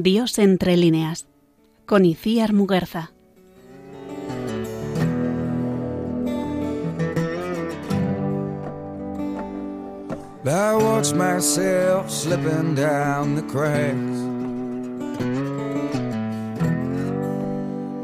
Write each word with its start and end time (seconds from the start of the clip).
Dios 0.00 0.38
entre 0.38 0.78
líneas, 0.78 1.26
con 1.84 2.06
Icíar 2.06 2.54
Muguerza. 2.54 3.12
I 10.46 10.74
watch 10.76 11.12
myself 11.12 12.10
slipping 12.10 12.74
down 12.74 13.34
the 13.34 13.42
cracks. 13.42 14.18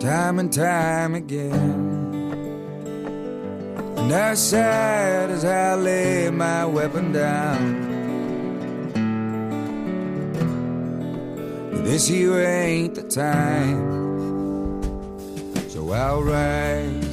Time 0.04 0.40
and 0.40 0.52
time 0.52 1.14
again. 1.14 2.12
And 3.96 4.12
as 4.12 4.46
sad 4.46 5.30
as 5.30 5.42
I 5.42 5.74
lay 5.74 6.28
my 6.30 6.66
weapon 6.66 7.12
down. 7.12 7.87
This 11.88 12.10
year 12.10 12.44
ain't 12.44 12.96
the 12.96 13.02
time. 13.02 13.80
So 15.70 15.90
I'll 15.90 16.22
rise, 16.22 17.07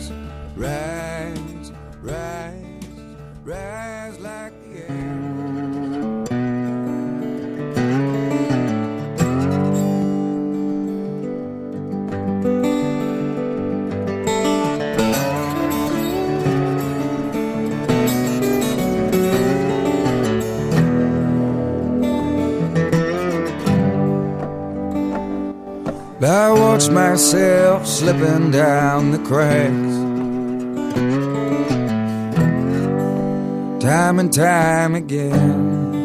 watch 26.76 26.90
myself 26.90 27.88
slipping 27.88 28.52
down 28.52 29.12
the 29.12 29.18
cracks. 29.20 29.96
Time 33.82 34.20
and 34.20 34.34
time 34.34 34.94
again. 34.94 35.96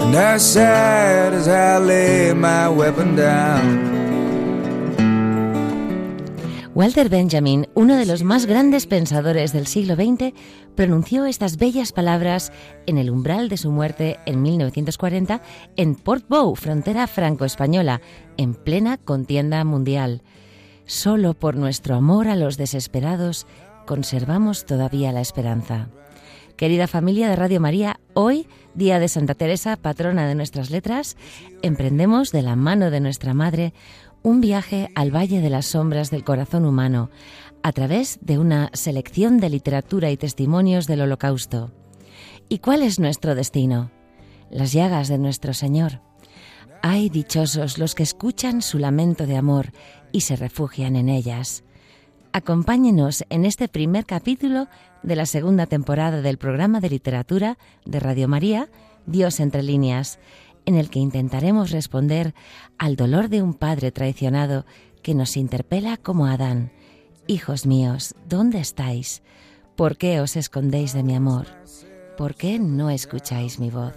And 0.00 0.14
as 0.16 0.52
sad 0.52 1.32
as 1.32 1.46
I 1.46 1.78
lay 1.78 2.32
my 2.32 2.68
weapon 2.68 3.14
down. 3.14 3.87
Walter 6.78 7.08
Benjamin, 7.08 7.66
uno 7.74 7.96
de 7.96 8.06
los 8.06 8.22
más 8.22 8.46
grandes 8.46 8.86
pensadores 8.86 9.52
del 9.52 9.66
siglo 9.66 9.96
XX, 9.96 10.32
pronunció 10.76 11.24
estas 11.24 11.56
bellas 11.56 11.90
palabras 11.90 12.52
en 12.86 12.98
el 12.98 13.10
umbral 13.10 13.48
de 13.48 13.56
su 13.56 13.72
muerte 13.72 14.20
en 14.26 14.42
1940 14.42 15.42
en 15.74 15.96
Port 15.96 16.28
Bow, 16.28 16.54
frontera 16.54 17.08
franco-española, 17.08 18.00
en 18.36 18.54
plena 18.54 18.96
contienda 18.96 19.64
mundial. 19.64 20.22
Solo 20.86 21.34
por 21.34 21.56
nuestro 21.56 21.96
amor 21.96 22.28
a 22.28 22.36
los 22.36 22.56
desesperados 22.56 23.48
conservamos 23.84 24.64
todavía 24.64 25.10
la 25.10 25.20
esperanza. 25.20 25.88
Querida 26.58 26.86
familia 26.86 27.28
de 27.28 27.36
Radio 27.36 27.60
María, 27.60 28.00
hoy, 28.14 28.48
día 28.74 28.98
de 28.98 29.08
Santa 29.08 29.34
Teresa, 29.34 29.76
patrona 29.76 30.26
de 30.26 30.34
nuestras 30.34 30.70
letras, 30.70 31.16
emprendemos 31.62 32.32
de 32.32 32.42
la 32.42 32.56
mano 32.56 32.90
de 32.90 32.98
nuestra 32.98 33.32
Madre 33.34 33.74
un 34.28 34.42
viaje 34.42 34.90
al 34.94 35.10
Valle 35.10 35.40
de 35.40 35.48
las 35.48 35.64
Sombras 35.64 36.10
del 36.10 36.22
Corazón 36.22 36.66
Humano, 36.66 37.08
a 37.62 37.72
través 37.72 38.18
de 38.20 38.38
una 38.38 38.68
selección 38.74 39.38
de 39.38 39.48
literatura 39.48 40.10
y 40.10 40.18
testimonios 40.18 40.86
del 40.86 41.00
Holocausto. 41.00 41.72
¿Y 42.50 42.58
cuál 42.58 42.82
es 42.82 42.98
nuestro 42.98 43.34
destino? 43.34 43.90
Las 44.50 44.72
llagas 44.72 45.08
de 45.08 45.16
nuestro 45.16 45.54
Señor. 45.54 46.02
Ay 46.82 47.08
dichosos 47.08 47.78
los 47.78 47.94
que 47.94 48.02
escuchan 48.02 48.60
su 48.60 48.78
lamento 48.78 49.26
de 49.26 49.38
amor 49.38 49.72
y 50.12 50.20
se 50.20 50.36
refugian 50.36 50.94
en 50.96 51.08
ellas. 51.08 51.64
Acompáñenos 52.32 53.24
en 53.30 53.46
este 53.46 53.66
primer 53.66 54.04
capítulo 54.04 54.68
de 55.02 55.16
la 55.16 55.24
segunda 55.24 55.64
temporada 55.64 56.20
del 56.20 56.36
programa 56.36 56.80
de 56.80 56.90
literatura 56.90 57.56
de 57.86 57.98
Radio 57.98 58.28
María, 58.28 58.68
Dios 59.06 59.40
entre 59.40 59.62
líneas, 59.62 60.18
en 60.68 60.74
el 60.74 60.90
que 60.90 60.98
intentaremos 60.98 61.70
responder 61.70 62.34
al 62.76 62.94
dolor 62.94 63.30
de 63.30 63.40
un 63.40 63.54
padre 63.54 63.90
traicionado 63.90 64.66
que 65.02 65.14
nos 65.14 65.38
interpela 65.38 65.96
como 65.96 66.26
Adán. 66.26 66.72
Hijos 67.26 67.64
míos, 67.64 68.14
¿dónde 68.28 68.60
estáis? 68.60 69.22
¿Por 69.76 69.96
qué 69.96 70.20
os 70.20 70.36
escondéis 70.36 70.92
de 70.92 71.02
mi 71.02 71.14
amor? 71.14 71.46
¿Por 72.18 72.34
qué 72.34 72.58
no 72.58 72.90
escucháis 72.90 73.58
mi 73.58 73.70
voz? 73.70 73.94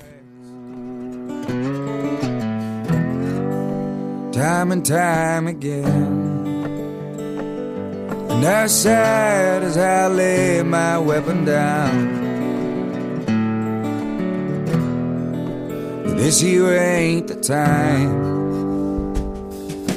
This 16.16 16.44
year 16.44 16.77
ain't 16.77 17.27
the 17.27 17.35
time. 17.35 18.31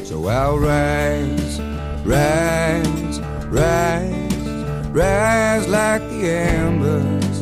So 0.04 0.26
I'll 0.26 0.58
rise, 0.58 1.60
rise, 2.04 3.20
rise, 3.48 4.64
rise 4.90 5.68
like 5.68 6.02
the 6.10 6.30
embers. 6.30 7.40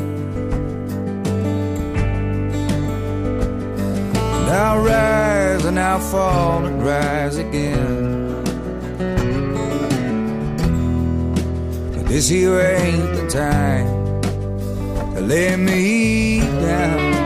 And 4.37 4.50
I'll 4.50 4.83
rise 4.83 5.65
and 5.65 5.78
I'll 5.78 6.00
fall 6.00 6.65
and 6.65 6.84
rise 6.84 7.37
again. 7.37 8.43
But 11.94 12.06
this 12.06 12.28
here 12.28 12.60
ain't 12.60 13.15
the 13.15 13.28
time 13.28 13.87
to 15.15 15.21
lay 15.21 15.56
me 15.56 16.41
down. 16.41 17.22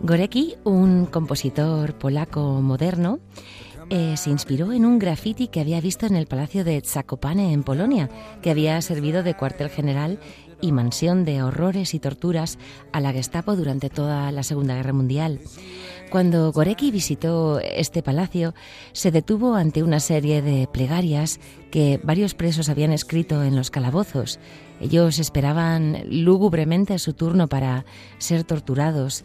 Gorecki, 0.00 0.54
un 0.64 1.04
compositor 1.04 1.98
polaco 1.98 2.62
moderno, 2.62 3.18
eh, 3.90 4.16
se 4.16 4.30
inspiró 4.30 4.72
en 4.72 4.86
un 4.86 4.98
graffiti 4.98 5.48
que 5.48 5.60
había 5.60 5.82
visto 5.82 6.06
en 6.06 6.16
el 6.16 6.26
Palacio 6.26 6.64
de 6.64 6.80
Zakopane 6.80 7.52
en 7.52 7.62
Polonia, 7.62 8.08
que 8.40 8.50
había 8.50 8.80
servido 8.80 9.22
de 9.22 9.34
cuartel 9.34 9.68
general 9.68 10.18
y 10.62 10.72
mansión 10.72 11.26
de 11.26 11.42
horrores 11.42 11.92
y 11.92 11.98
torturas 11.98 12.58
a 12.90 13.00
la 13.00 13.12
Gestapo 13.12 13.54
durante 13.54 13.90
toda 13.90 14.32
la 14.32 14.44
Segunda 14.44 14.76
Guerra 14.76 14.94
Mundial. 14.94 15.40
Cuando 16.10 16.52
Gorecki 16.52 16.90
visitó 16.90 17.60
este 17.60 18.02
palacio, 18.02 18.54
se 18.92 19.10
detuvo 19.10 19.56
ante 19.56 19.82
una 19.82 20.00
serie 20.00 20.40
de 20.40 20.68
plegarias 20.72 21.38
que 21.70 22.00
varios 22.02 22.32
presos 22.32 22.70
habían 22.70 22.92
escrito 22.92 23.42
en 23.42 23.56
los 23.56 23.70
calabozos. 23.70 24.40
Ellos 24.80 25.18
esperaban 25.18 26.04
lúgubremente 26.08 26.98
su 26.98 27.12
turno 27.12 27.48
para 27.48 27.84
ser 28.18 28.44
torturados, 28.44 29.24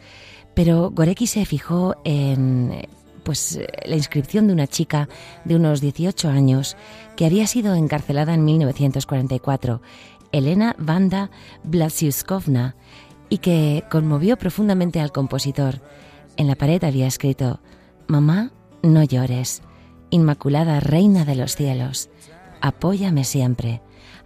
pero 0.53 0.91
Gorecki 0.91 1.28
se 1.28 1.46
fijó 1.46 1.96
en 2.03 2.88
pues 3.24 3.59
la 3.86 3.96
inscripción 3.96 4.47
de 4.47 4.53
una 4.53 4.68
chica 4.68 5.08
de 5.46 5.56
unos 5.56 5.81
18 5.81 6.30
años 6.30 6.75
que 7.16 7.25
había 7.25 7.47
sido 7.47 7.74
encarcelada 7.75 8.34
en 8.34 8.44
1944, 8.44 9.81
Elena 10.31 10.75
Vanda 10.78 11.31
Blasiuskovna, 11.63 12.75
y 13.30 13.38
que 13.39 13.83
conmovió 13.89 14.38
profundamente 14.38 15.00
al 15.00 15.12
compositor. 15.12 15.81
En 16.38 16.48
la 16.48 16.56
pared 16.56 16.83
había 16.83 17.07
escrito, 17.07 17.62
Mamá, 18.07 18.51
no 18.81 19.04
llores, 19.04 19.62
Inmaculada 20.10 20.80
Reina 20.80 21.25
de 21.25 21.36
los 21.36 21.56
cielos, 21.56 22.10
apóyame 22.62 23.24
siempre. 23.24 23.81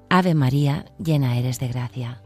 Ave 0.10 0.36
María, 0.36 0.86
llena 1.04 1.38
eres 1.38 1.60
de 1.60 1.68
gracia. 1.68 2.22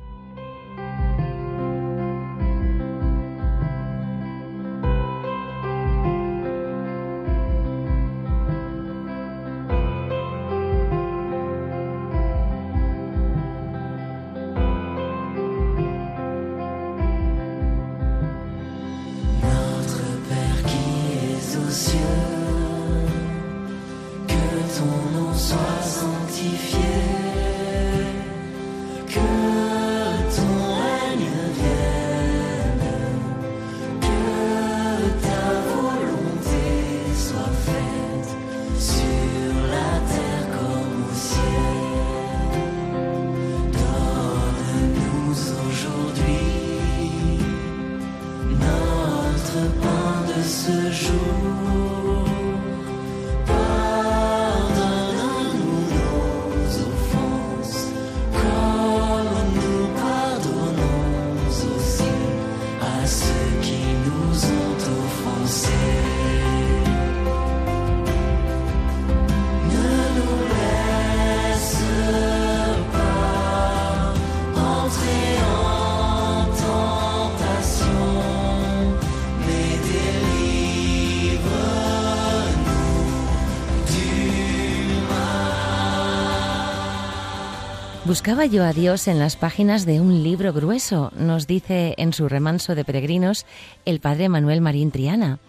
Buscaba 88.12 88.46
yo 88.46 88.66
a 88.66 88.74
Dios 88.74 89.08
en 89.08 89.20
las 89.20 89.38
páginas 89.38 89.86
de 89.86 90.02
un 90.02 90.22
libro 90.22 90.52
grueso, 90.52 91.14
nos 91.16 91.48
dice 91.48 91.96
en 91.98 92.12
su 92.12 92.28
remanso 92.28 92.76
de 92.76 92.84
peregrinos 92.84 93.46
el 93.86 94.02
padre 94.02 94.28
Manuel 94.28 94.60
Marín 94.60 94.92
Triana. 94.92 95.40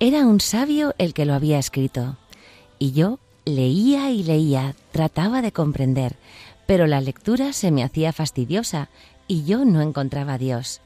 Era 0.00 0.26
un 0.26 0.40
sabio 0.40 0.96
el 0.98 1.14
que 1.14 1.24
lo 1.24 1.34
había 1.34 1.56
escrito. 1.56 2.16
Y 2.80 2.90
yo 2.90 3.20
leía 3.44 4.10
y 4.10 4.24
leía, 4.24 4.74
trataba 4.90 5.40
de 5.40 5.52
comprender, 5.52 6.16
pero 6.66 6.88
la 6.88 7.00
lectura 7.00 7.52
se 7.52 7.70
me 7.70 7.84
hacía 7.84 8.12
fastidiosa 8.12 8.88
y 9.28 9.44
yo 9.44 9.64
no 9.64 9.80
encontraba 9.80 10.32
a 10.32 10.38
Dios. 10.38 10.80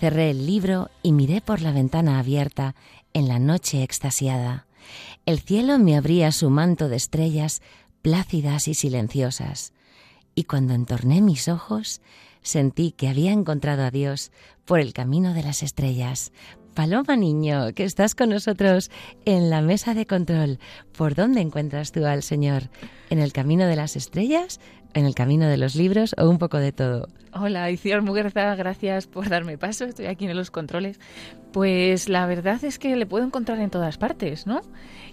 Cerré 0.00 0.30
el 0.30 0.44
libro 0.44 0.90
y 1.04 1.12
miré 1.12 1.40
por 1.40 1.60
la 1.60 1.70
ventana 1.70 2.18
abierta 2.18 2.74
en 3.14 3.28
la 3.28 3.38
noche 3.38 3.84
extasiada. 3.84 4.66
El 5.24 5.38
cielo 5.38 5.78
me 5.78 5.96
abría 5.96 6.32
su 6.32 6.50
manto 6.50 6.88
de 6.88 6.96
estrellas 6.96 7.62
plácidas 8.02 8.66
y 8.66 8.74
silenciosas 8.74 9.72
y 10.38 10.44
cuando 10.44 10.72
entorné 10.72 11.20
mis 11.20 11.48
ojos 11.48 12.00
sentí 12.42 12.92
que 12.92 13.08
había 13.08 13.32
encontrado 13.32 13.82
a 13.82 13.90
Dios 13.90 14.30
por 14.66 14.78
el 14.78 14.92
camino 14.92 15.34
de 15.34 15.42
las 15.42 15.64
estrellas. 15.64 16.30
Paloma 16.74 17.16
Niño, 17.16 17.74
que 17.74 17.82
estás 17.82 18.14
con 18.14 18.28
nosotros 18.28 18.88
en 19.24 19.50
la 19.50 19.62
mesa 19.62 19.94
de 19.94 20.06
control. 20.06 20.60
¿Por 20.96 21.16
dónde 21.16 21.40
encuentras 21.40 21.90
tú 21.90 22.06
al 22.06 22.22
Señor? 22.22 22.70
¿En 23.10 23.18
el 23.18 23.32
camino 23.32 23.66
de 23.66 23.74
las 23.74 23.96
estrellas? 23.96 24.60
¿En 24.94 25.04
el 25.04 25.14
camino 25.14 25.46
de 25.46 25.58
los 25.58 25.74
libros 25.74 26.14
o 26.18 26.28
un 26.28 26.38
poco 26.38 26.58
de 26.58 26.72
todo? 26.72 27.08
Hola, 27.32 27.70
Iciar 27.70 28.02
Muguerza, 28.02 28.54
gracias 28.54 29.06
por 29.06 29.28
darme 29.28 29.58
paso. 29.58 29.84
Estoy 29.84 30.06
aquí 30.06 30.26
en 30.26 30.36
los 30.36 30.50
controles. 30.50 30.98
Pues 31.52 32.08
la 32.08 32.26
verdad 32.26 32.62
es 32.64 32.78
que 32.78 32.96
le 32.96 33.06
puedo 33.06 33.24
encontrar 33.24 33.58
en 33.60 33.70
todas 33.70 33.98
partes, 33.98 34.46
¿no? 34.46 34.60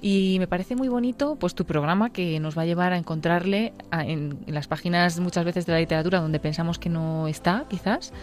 Y 0.01 0.37
me 0.39 0.47
parece 0.47 0.75
muy 0.75 0.87
bonito 0.87 1.35
pues 1.35 1.55
tu 1.55 1.65
programa 1.65 2.09
que 2.11 2.39
nos 2.39 2.57
va 2.57 2.63
a 2.63 2.65
llevar 2.65 2.93
a 2.93 2.97
encontrarle 2.97 3.73
en, 3.91 4.39
las 4.47 4.67
páginas 4.67 5.19
muchas 5.19 5.43
veces 5.43 5.65
de 5.65 5.73
la 5.73 5.79
literatura 5.79 6.19
donde 6.19 6.39
pensamos 6.39 6.79
que 6.79 6.89
no 6.89 7.27
está, 7.27 7.65
quizás. 7.69 8.13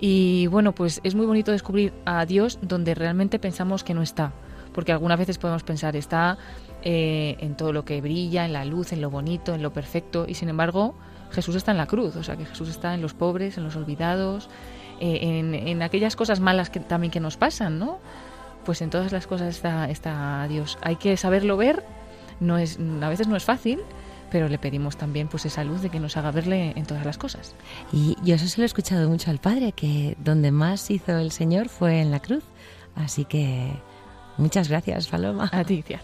Y 0.00 0.46
bueno, 0.48 0.72
pues 0.72 1.00
es 1.04 1.14
muy 1.14 1.26
bonito 1.26 1.52
descubrir 1.52 1.92
a 2.04 2.24
Dios 2.26 2.58
donde 2.62 2.94
realmente 2.94 3.38
pensamos 3.38 3.84
que 3.84 3.94
no 3.94 4.02
está. 4.02 4.32
Porque 4.72 4.92
algunas 4.92 5.18
veces 5.18 5.38
podemos 5.38 5.62
pensar, 5.62 5.96
está 5.96 6.38
eh, 6.82 7.36
en 7.40 7.56
todo 7.56 7.72
lo 7.72 7.84
que 7.84 8.00
brilla, 8.00 8.44
en 8.44 8.52
la 8.52 8.64
luz, 8.64 8.92
en 8.92 9.00
lo 9.00 9.10
bonito, 9.10 9.54
en 9.54 9.62
lo 9.62 9.72
perfecto. 9.72 10.24
Y 10.26 10.34
sin 10.34 10.48
embargo, 10.48 10.94
Jesús 11.30 11.56
está 11.56 11.72
en 11.72 11.78
la 11.78 11.86
cruz. 11.86 12.16
O 12.16 12.22
sea, 12.22 12.36
que 12.36 12.46
Jesús 12.46 12.68
está 12.68 12.94
en 12.94 13.02
los 13.02 13.14
pobres, 13.14 13.58
en 13.58 13.64
los 13.64 13.76
olvidados, 13.76 14.48
eh, 15.00 15.18
en, 15.22 15.54
en, 15.54 15.82
aquellas 15.82 16.16
cosas 16.16 16.40
malas 16.40 16.70
que 16.70 16.80
también 16.80 17.10
que 17.10 17.20
nos 17.20 17.36
pasan, 17.36 17.78
¿no? 17.78 17.98
pues 18.64 18.82
en 18.82 18.90
todas 18.90 19.12
las 19.12 19.26
cosas 19.26 19.48
está, 19.48 19.90
está 19.90 20.46
Dios. 20.48 20.78
Hay 20.82 20.96
que 20.96 21.16
saberlo 21.16 21.56
ver, 21.56 21.84
no 22.40 22.58
es, 22.58 22.78
a 23.00 23.08
veces 23.08 23.28
no 23.28 23.36
es 23.36 23.44
fácil, 23.44 23.80
pero 24.30 24.48
le 24.48 24.58
pedimos 24.58 24.96
también 24.96 25.28
pues 25.28 25.44
esa 25.46 25.64
luz 25.64 25.82
de 25.82 25.90
que 25.90 26.00
nos 26.00 26.16
haga 26.16 26.30
verle 26.30 26.72
en 26.76 26.86
todas 26.86 27.04
las 27.04 27.18
cosas. 27.18 27.54
Y 27.92 28.16
yo 28.22 28.34
eso 28.34 28.48
se 28.48 28.58
lo 28.58 28.64
he 28.64 28.66
escuchado 28.66 29.08
mucho 29.08 29.30
al 29.30 29.38
Padre, 29.38 29.72
que 29.72 30.16
donde 30.22 30.50
más 30.50 30.90
hizo 30.90 31.16
el 31.18 31.32
Señor 31.32 31.68
fue 31.68 32.00
en 32.00 32.10
la 32.10 32.20
cruz. 32.20 32.44
Así 32.94 33.24
que 33.24 33.72
muchas 34.36 34.68
gracias, 34.68 35.06
Paloma. 35.06 35.48
A 35.52 35.64
ti, 35.64 35.82
tía. 35.82 36.00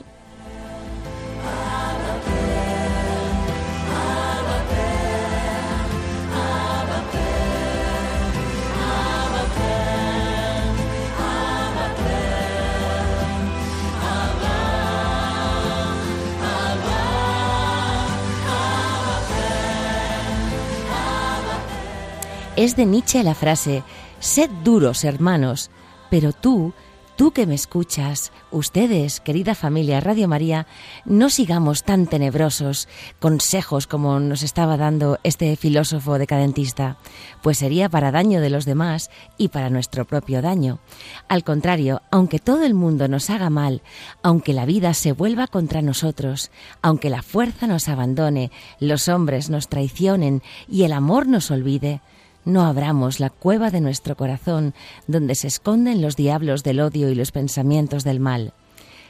Es 22.58 22.74
de 22.74 22.86
Nietzsche 22.86 23.22
la 23.22 23.36
frase, 23.36 23.84
sed 24.18 24.50
duros, 24.64 25.04
hermanos, 25.04 25.70
pero 26.10 26.32
tú, 26.32 26.74
tú 27.18 27.32
que 27.32 27.48
me 27.48 27.56
escuchas, 27.56 28.30
ustedes, 28.52 29.18
querida 29.18 29.56
familia 29.56 29.98
Radio 29.98 30.28
María, 30.28 30.68
no 31.04 31.30
sigamos 31.30 31.82
tan 31.82 32.06
tenebrosos 32.06 32.86
consejos 33.18 33.88
como 33.88 34.20
nos 34.20 34.44
estaba 34.44 34.76
dando 34.76 35.18
este 35.24 35.56
filósofo 35.56 36.16
decadentista, 36.16 36.96
pues 37.42 37.58
sería 37.58 37.88
para 37.88 38.12
daño 38.12 38.40
de 38.40 38.50
los 38.50 38.66
demás 38.66 39.10
y 39.36 39.48
para 39.48 39.68
nuestro 39.68 40.04
propio 40.04 40.42
daño. 40.42 40.78
Al 41.26 41.42
contrario, 41.42 42.02
aunque 42.12 42.38
todo 42.38 42.64
el 42.64 42.74
mundo 42.74 43.08
nos 43.08 43.30
haga 43.30 43.50
mal, 43.50 43.82
aunque 44.22 44.52
la 44.52 44.64
vida 44.64 44.94
se 44.94 45.10
vuelva 45.10 45.48
contra 45.48 45.82
nosotros, 45.82 46.52
aunque 46.82 47.10
la 47.10 47.22
fuerza 47.22 47.66
nos 47.66 47.88
abandone, 47.88 48.52
los 48.78 49.08
hombres 49.08 49.50
nos 49.50 49.66
traicionen 49.66 50.40
y 50.68 50.84
el 50.84 50.92
amor 50.92 51.26
nos 51.26 51.50
olvide, 51.50 52.00
no 52.48 52.64
abramos 52.64 53.20
la 53.20 53.28
cueva 53.28 53.70
de 53.70 53.82
nuestro 53.82 54.16
corazón 54.16 54.74
donde 55.06 55.34
se 55.34 55.46
esconden 55.48 56.00
los 56.00 56.16
diablos 56.16 56.64
del 56.64 56.80
odio 56.80 57.10
y 57.10 57.14
los 57.14 57.30
pensamientos 57.30 58.04
del 58.04 58.20
mal. 58.20 58.54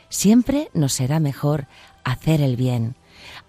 Siempre 0.09 0.71
nos 0.75 0.93
será 0.95 1.21
mejor 1.21 1.67
hacer 2.03 2.41
el 2.41 2.57
bien. 2.57 2.97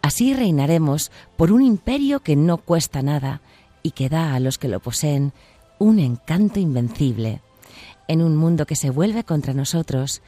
Así 0.02 0.34
reinaremos 0.34 1.12
por 1.38 1.52
un 1.52 1.64
imperio 1.64 2.20
que 2.22 2.36
no 2.36 2.58
cuesta 2.58 3.02
nada 3.02 3.42
y 3.82 3.92
que 3.92 4.10
da 4.10 4.36
a 4.36 4.40
los 4.40 4.60
que 4.60 4.68
lo 4.68 4.80
poseen 4.80 5.34
un 5.80 5.98
encanto 6.00 6.60
invencible. 6.60 7.42
En 8.08 8.22
un 8.22 8.38
mundo 8.38 8.68
que 8.68 8.76
se 8.76 8.92
vuelve 8.92 9.24
contra 9.24 9.54
nosotros, 9.54 10.22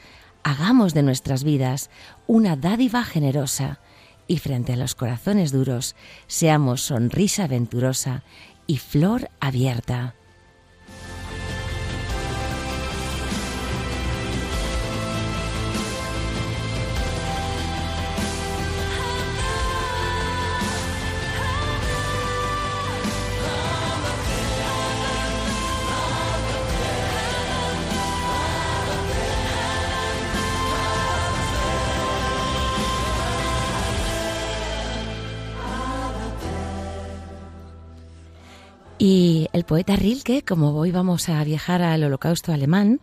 hagamos 0.44 0.96
de 0.96 1.04
nuestras 1.04 1.44
vidas 1.44 1.92
una 2.26 2.56
dádiva 2.56 3.04
generosa 3.04 3.80
y 4.28 4.38
frente 4.38 4.74
a 4.74 4.78
los 4.78 4.96
corazones 4.96 5.52
duros 5.52 5.96
seamos 6.28 6.82
sonrisa 6.82 7.48
venturosa 7.48 8.24
y 8.72 8.78
flor 8.78 9.30
abierta. 9.42 10.16
El 39.62 39.66
poeta 39.66 39.96
Rilke, 39.96 40.42
como 40.42 40.72
hoy 40.72 40.90
vamos 40.90 41.30
a 41.30 41.44
viajar 41.44 41.84
al 41.84 42.04
holocausto 42.04 42.52
alemán, 42.52 43.00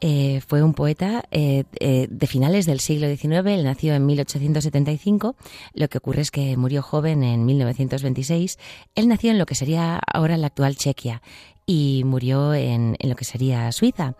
eh, 0.00 0.40
fue 0.46 0.62
un 0.62 0.72
poeta 0.72 1.24
eh, 1.32 1.64
eh, 1.80 2.06
de 2.08 2.26
finales 2.28 2.64
del 2.64 2.78
siglo 2.78 3.08
XIX, 3.08 3.44
él 3.46 3.64
nació 3.64 3.92
en 3.92 4.06
1875, 4.06 5.34
lo 5.74 5.88
que 5.88 5.98
ocurre 5.98 6.20
es 6.20 6.30
que 6.30 6.56
murió 6.56 6.80
joven 6.80 7.24
en 7.24 7.44
1926, 7.44 8.56
él 8.94 9.08
nació 9.08 9.32
en 9.32 9.38
lo 9.38 9.46
que 9.46 9.56
sería 9.56 10.00
ahora 10.06 10.36
la 10.36 10.46
actual 10.46 10.76
Chequia 10.76 11.22
y 11.66 12.02
murió 12.04 12.54
en 12.54 12.96
lo 13.00 13.16
que 13.16 13.24
sería 13.24 13.72
Suiza, 13.72 14.14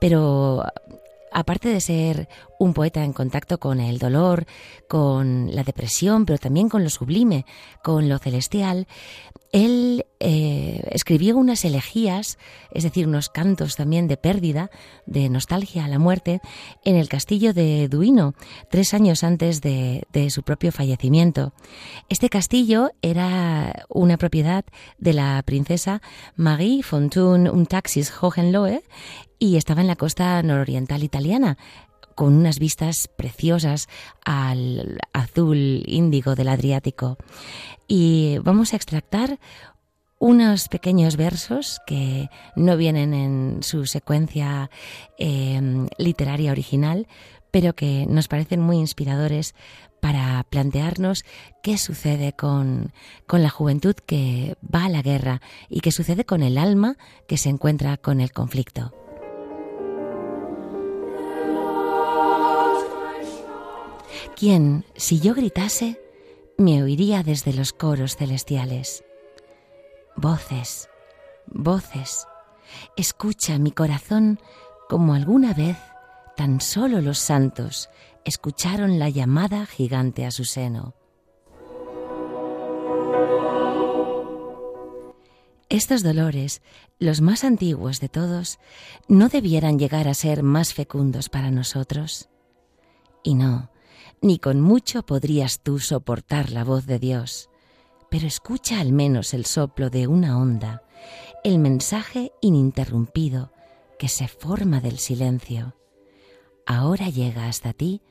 pero 0.00 0.64
aparte 1.38 1.68
de 1.68 1.80
ser 1.80 2.28
un 2.58 2.74
poeta 2.74 3.04
en 3.04 3.12
contacto 3.12 3.58
con 3.58 3.78
el 3.78 3.98
dolor, 3.98 4.46
con 4.88 5.54
la 5.54 5.62
depresión, 5.62 6.26
pero 6.26 6.38
también 6.38 6.68
con 6.68 6.82
lo 6.82 6.90
sublime, 6.90 7.46
con 7.84 8.08
lo 8.08 8.18
celestial, 8.18 8.88
él 9.52 10.04
eh, 10.20 10.82
escribió 10.90 11.36
unas 11.36 11.64
elegías, 11.64 12.38
es 12.72 12.82
decir, 12.82 13.06
unos 13.06 13.28
cantos 13.28 13.76
también 13.76 14.08
de 14.08 14.16
pérdida, 14.16 14.70
de 15.06 15.28
nostalgia 15.28 15.84
a 15.84 15.88
la 15.88 15.98
muerte, 15.98 16.40
en 16.84 16.96
el 16.96 17.08
castillo 17.08 17.54
de 17.54 17.88
Duino, 17.88 18.34
tres 18.68 18.92
años 18.92 19.22
antes 19.24 19.60
de, 19.60 20.04
su 20.30 20.42
propio 20.42 20.72
fallecimiento. 20.72 21.54
Este 22.08 22.28
castillo 22.28 22.90
era 23.00 23.86
una 23.88 24.18
propiedad 24.18 24.64
de 24.98 25.12
la 25.12 25.42
princesa 25.46 26.02
Marie 26.34 26.82
von 26.88 27.08
Thun 27.08 27.48
und 27.48 27.68
Taxis 27.68 28.12
Hohenlohe 28.20 28.82
y 29.38 29.56
estaba 29.56 29.80
en 29.80 29.86
la 29.86 29.96
costa 29.96 30.42
nororiental 30.42 31.02
italiana, 31.02 31.58
con 32.14 32.34
unas 32.34 32.58
vistas 32.58 33.08
preciosas 33.16 33.88
al 34.24 34.98
azul 35.12 35.84
índigo 35.86 36.34
del 36.34 36.48
Adriático. 36.48 37.16
Y 37.86 38.38
vamos 38.42 38.72
a 38.72 38.76
extractar 38.76 39.38
unos 40.18 40.68
pequeños 40.68 41.16
versos 41.16 41.80
que 41.86 42.28
no 42.56 42.76
vienen 42.76 43.14
en 43.14 43.62
su 43.62 43.86
secuencia 43.86 44.68
em, 45.16 45.86
literaria 45.96 46.50
original, 46.50 47.06
pero 47.52 47.74
que 47.74 48.04
nos 48.08 48.26
parecen 48.26 48.60
muy 48.60 48.78
inspiradores 48.78 49.54
para 50.00 50.44
plantearnos 50.50 51.24
qué 51.62 51.78
sucede 51.78 52.32
con, 52.32 52.92
con, 53.26 53.42
la 53.42 53.50
juventud 53.50 53.94
que 53.94 54.56
va 54.62 54.86
a 54.86 54.88
la 54.88 55.02
guerra 55.02 55.40
y 55.68 55.80
qué 55.80 55.92
sucede 55.92 56.24
con 56.24 56.42
el 56.42 56.58
alma 56.58 56.96
que 57.26 57.36
se 57.36 57.48
encuentra 57.48 57.96
con 57.96 58.20
el 58.20 58.32
conflicto. 58.32 58.92
¿Quién, 64.38 64.84
si 64.94 65.18
yo 65.18 65.34
gritase, 65.34 66.00
me 66.56 66.80
oiría 66.80 67.24
desde 67.24 67.52
los 67.52 67.72
coros 67.72 68.14
celestiales? 68.14 69.04
Voces, 70.14 70.88
voces. 71.46 72.24
Escucha 72.96 73.58
mi 73.58 73.72
corazón 73.72 74.38
como 74.88 75.14
alguna 75.14 75.54
vez 75.54 75.76
tan 76.36 76.60
solo 76.60 77.00
los 77.00 77.18
santos 77.18 77.90
escucharon 78.24 79.00
la 79.00 79.08
llamada 79.08 79.66
gigante 79.66 80.24
a 80.24 80.30
su 80.30 80.44
seno. 80.44 80.94
Estos 85.68 86.04
dolores, 86.04 86.62
los 87.00 87.20
más 87.20 87.42
antiguos 87.42 87.98
de 87.98 88.08
todos, 88.08 88.60
no 89.08 89.30
debieran 89.30 89.80
llegar 89.80 90.06
a 90.06 90.14
ser 90.14 90.44
más 90.44 90.74
fecundos 90.74 91.28
para 91.28 91.50
nosotros. 91.50 92.28
Y 93.24 93.34
no, 93.34 93.68
ni 94.20 94.38
con 94.38 94.60
mucho 94.60 95.02
podrías 95.04 95.60
tú 95.60 95.78
soportar 95.78 96.50
la 96.50 96.64
voz 96.64 96.86
de 96.86 96.98
Dios, 96.98 97.50
pero 98.10 98.26
escucha 98.26 98.80
al 98.80 98.92
menos 98.92 99.34
el 99.34 99.44
soplo 99.44 99.90
de 99.90 100.06
una 100.06 100.38
onda, 100.38 100.82
el 101.44 101.58
mensaje 101.58 102.32
ininterrumpido 102.40 103.52
que 103.98 104.08
se 104.08 104.28
forma 104.28 104.80
del 104.80 104.98
silencio. 104.98 105.74
Ahora 106.66 107.08
llega 107.08 107.46
hasta 107.46 107.72
ti 107.72 108.02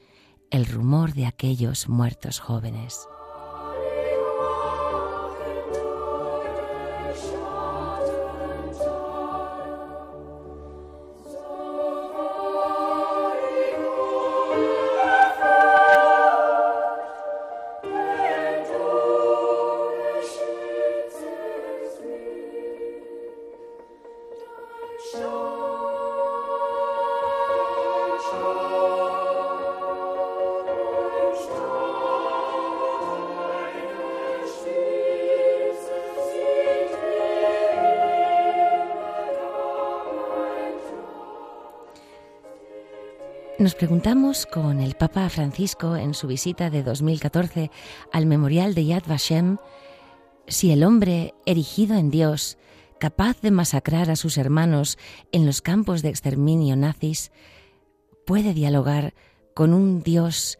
el 0.50 0.66
rumor 0.66 1.14
de 1.14 1.26
aquellos 1.26 1.90
muertos 1.90 2.40
jóvenes. 2.40 3.08
Nos 43.60 43.74
preguntamos 43.74 44.46
con 44.46 44.80
el 44.82 44.94
Papa 44.94 45.28
Francisco 45.30 45.96
en 45.96 46.14
su 46.14 46.28
visita 46.28 46.70
de 46.70 46.84
2014 46.84 47.72
al 48.14 48.28
memorial 48.28 48.76
de 48.76 48.86
Yad 48.86 49.02
Vashem 49.08 49.58
si 50.48 50.72
el 50.72 50.84
hombre 50.84 51.34
erigido 51.48 51.96
en 51.96 52.12
Dios, 52.12 52.60
capaz 53.00 53.42
de 53.42 53.50
masacrar 53.50 54.12
a 54.12 54.16
sus 54.16 54.38
hermanos 54.38 55.00
en 55.32 55.48
los 55.48 55.64
campos 55.64 56.04
de 56.04 56.10
exterminio 56.10 56.76
nazis, 56.76 57.32
puede 58.28 58.54
dialogar 58.54 59.16
con 59.56 59.74
un 59.74 60.04
Dios 60.04 60.60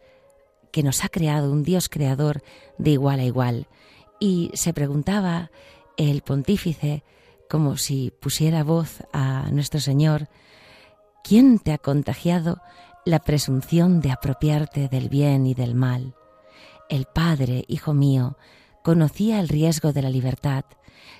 que 0.72 0.82
nos 0.82 1.04
ha 1.04 1.08
creado, 1.08 1.52
un 1.52 1.62
Dios 1.62 1.88
creador 1.88 2.42
de 2.78 2.90
igual 2.90 3.20
a 3.20 3.24
igual. 3.24 3.68
Y 4.18 4.50
se 4.54 4.74
preguntaba 4.74 5.52
el 5.96 6.22
pontífice, 6.22 7.04
como 7.48 7.76
si 7.76 8.12
pusiera 8.20 8.64
voz 8.64 9.04
a 9.12 9.50
nuestro 9.52 9.78
Señor, 9.78 10.28
¿quién 11.22 11.60
te 11.60 11.72
ha 11.72 11.78
contagiado 11.78 12.60
la 13.08 13.20
presunción 13.20 14.02
de 14.02 14.12
apropiarte 14.12 14.88
del 14.88 15.08
bien 15.08 15.46
y 15.46 15.54
del 15.54 15.74
mal. 15.74 16.14
El 16.90 17.06
Padre, 17.06 17.64
hijo 17.66 17.94
mío, 17.94 18.36
conocía 18.84 19.40
el 19.40 19.48
riesgo 19.48 19.94
de 19.94 20.02
la 20.02 20.10
libertad, 20.10 20.66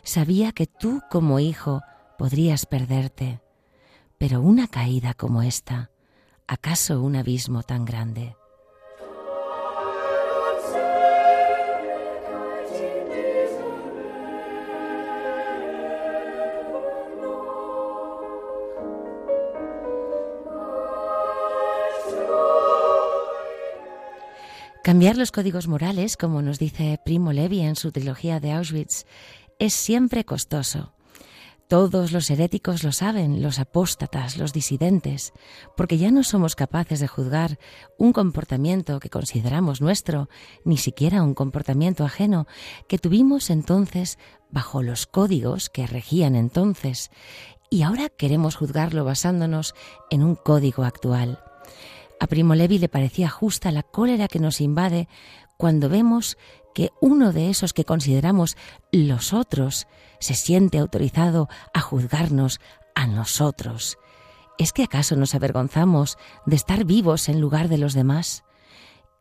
sabía 0.02 0.52
que 0.52 0.66
tú 0.66 1.00
como 1.10 1.40
hijo 1.40 1.80
podrías 2.18 2.66
perderte, 2.66 3.40
pero 4.18 4.42
una 4.42 4.68
caída 4.68 5.14
como 5.14 5.40
esta, 5.40 5.90
¿acaso 6.46 7.00
un 7.00 7.16
abismo 7.16 7.62
tan 7.62 7.86
grande? 7.86 8.36
Cambiar 24.88 25.18
los 25.18 25.32
códigos 25.32 25.68
morales, 25.68 26.16
como 26.16 26.40
nos 26.40 26.58
dice 26.58 26.98
Primo 27.04 27.34
Levi 27.34 27.60
en 27.60 27.76
su 27.76 27.92
trilogía 27.92 28.40
de 28.40 28.52
Auschwitz, 28.52 29.04
es 29.58 29.74
siempre 29.74 30.24
costoso. 30.24 30.94
Todos 31.68 32.10
los 32.10 32.30
heréticos 32.30 32.82
lo 32.82 32.92
saben, 32.92 33.42
los 33.42 33.58
apóstatas, 33.58 34.38
los 34.38 34.54
disidentes, 34.54 35.34
porque 35.76 35.98
ya 35.98 36.10
no 36.10 36.24
somos 36.24 36.56
capaces 36.56 37.00
de 37.00 37.06
juzgar 37.06 37.58
un 37.98 38.14
comportamiento 38.14 38.98
que 38.98 39.10
consideramos 39.10 39.82
nuestro, 39.82 40.30
ni 40.64 40.78
siquiera 40.78 41.22
un 41.22 41.34
comportamiento 41.34 42.02
ajeno, 42.06 42.46
que 42.88 42.96
tuvimos 42.96 43.50
entonces 43.50 44.18
bajo 44.50 44.82
los 44.82 45.06
códigos 45.06 45.68
que 45.68 45.86
regían 45.86 46.34
entonces, 46.34 47.10
y 47.68 47.82
ahora 47.82 48.08
queremos 48.08 48.56
juzgarlo 48.56 49.04
basándonos 49.04 49.74
en 50.08 50.22
un 50.22 50.34
código 50.34 50.84
actual. 50.84 51.40
A 52.20 52.26
Primo 52.26 52.54
Levi 52.54 52.78
le 52.78 52.88
parecía 52.88 53.28
justa 53.28 53.70
la 53.70 53.82
cólera 53.82 54.28
que 54.28 54.40
nos 54.40 54.60
invade 54.60 55.08
cuando 55.56 55.88
vemos 55.88 56.36
que 56.74 56.90
uno 57.00 57.32
de 57.32 57.50
esos 57.50 57.72
que 57.72 57.84
consideramos 57.84 58.56
los 58.92 59.32
otros 59.32 59.86
se 60.20 60.34
siente 60.34 60.78
autorizado 60.78 61.48
a 61.74 61.80
juzgarnos 61.80 62.60
a 62.94 63.06
nosotros. 63.06 63.98
¿Es 64.58 64.72
que 64.72 64.84
acaso 64.84 65.16
nos 65.16 65.34
avergonzamos 65.34 66.16
de 66.46 66.56
estar 66.56 66.84
vivos 66.84 67.28
en 67.28 67.40
lugar 67.40 67.68
de 67.68 67.78
los 67.78 67.94
demás? 67.94 68.44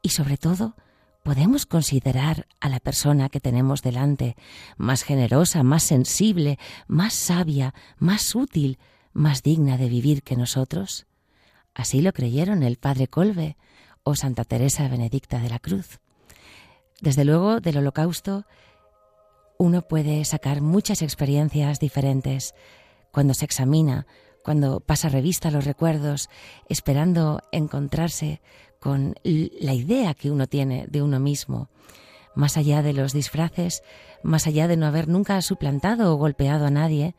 Y 0.01 0.09
sobre 0.09 0.37
todo, 0.37 0.75
podemos 1.23 1.65
considerar 1.65 2.47
a 2.59 2.69
la 2.69 2.79
persona 2.79 3.29
que 3.29 3.39
tenemos 3.39 3.81
delante 3.81 4.35
más 4.77 5.03
generosa, 5.03 5.63
más 5.63 5.83
sensible, 5.83 6.57
más 6.87 7.13
sabia, 7.13 7.73
más 7.97 8.33
útil, 8.35 8.79
más 9.13 9.43
digna 9.43 9.77
de 9.77 9.89
vivir 9.89 10.23
que 10.23 10.35
nosotros? 10.35 11.06
Así 11.77 12.01
lo 12.01 12.11
creyeron 12.11 12.63
el 12.63 12.77
padre 12.77 13.07
Colbe 13.07 13.55
o 14.01 14.15
Santa 14.15 14.43
Teresa 14.45 14.87
Benedicta 14.87 15.37
de 15.37 15.49
la 15.51 15.59
Cruz. 15.59 15.99
Desde 17.01 17.23
luego, 17.23 17.59
del 17.59 17.77
holocausto 17.77 18.45
uno 19.59 19.83
puede 19.83 20.25
sacar 20.25 20.61
muchas 20.61 21.03
experiencias 21.03 21.79
diferentes 21.79 22.55
cuando 23.11 23.35
se 23.35 23.45
examina, 23.45 24.07
cuando 24.43 24.79
pasa 24.79 25.07
revista 25.07 25.51
los 25.51 25.65
recuerdos, 25.65 26.31
esperando 26.67 27.41
encontrarse 27.51 28.41
con 28.79 29.13
la 29.23 29.73
idea 29.75 30.15
que 30.15 30.31
uno 30.31 30.47
tiene 30.47 30.87
de 30.87 31.03
uno 31.03 31.19
mismo, 31.19 31.69
más 32.33 32.57
allá 32.57 32.81
de 32.81 32.93
los 32.93 33.13
disfraces, 33.13 33.83
más 34.23 34.47
allá 34.47 34.67
de 34.67 34.77
no 34.77 34.87
haber 34.87 35.07
nunca 35.07 35.39
suplantado 35.43 36.11
o 36.11 36.17
golpeado 36.17 36.65
a 36.65 36.71
nadie, 36.71 37.15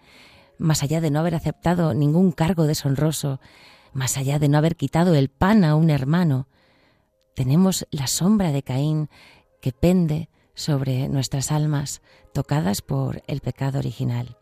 más 0.59 0.83
allá 0.83 1.01
de 1.01 1.13
no 1.13 1.21
haber 1.21 1.37
aceptado 1.37 1.95
ningún 1.95 2.33
cargo 2.33 2.65
deshonroso, 2.65 3.39
más 3.93 4.17
allá 4.17 4.39
de 4.39 4.49
no 4.49 4.59
haber 4.59 4.77
quitado 4.77 5.15
el 5.15 5.29
pan 5.29 5.65
a 5.65 5.75
un 5.75 5.91
hermano, 5.91 6.49
tenemos 7.35 7.87
la 7.91 8.07
sombra 8.07 8.53
de 8.53 8.63
Caín 8.63 9.09
que 9.61 9.73
pende 9.73 10.29
sobre 10.55 11.09
nuestras 11.09 11.53
almas 11.53 12.03
tocadas 12.33 12.83
por 12.83 13.23
el 13.27 13.41
pecado 13.41 13.79
original. 13.79 14.37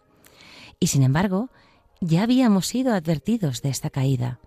Y 0.81 0.89
sin 0.89 1.03
embargo, 1.03 1.51
ya 2.01 2.23
habíamos 2.23 2.67
sido 2.67 2.95
advertidos 2.95 3.63
de 3.63 3.71
esta 3.71 3.91
caída, 3.91 4.41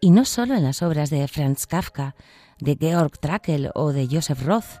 y 0.00 0.10
no 0.10 0.24
solo 0.24 0.54
en 0.54 0.64
las 0.64 0.82
obras 0.82 1.10
de 1.10 1.26
Franz 1.28 1.66
Kafka, 1.66 2.14
de 2.58 2.76
Georg 2.78 3.18
Trakl 3.18 3.70
o 3.74 3.92
de 3.92 4.06
Joseph 4.10 4.42
Roth, 4.44 4.80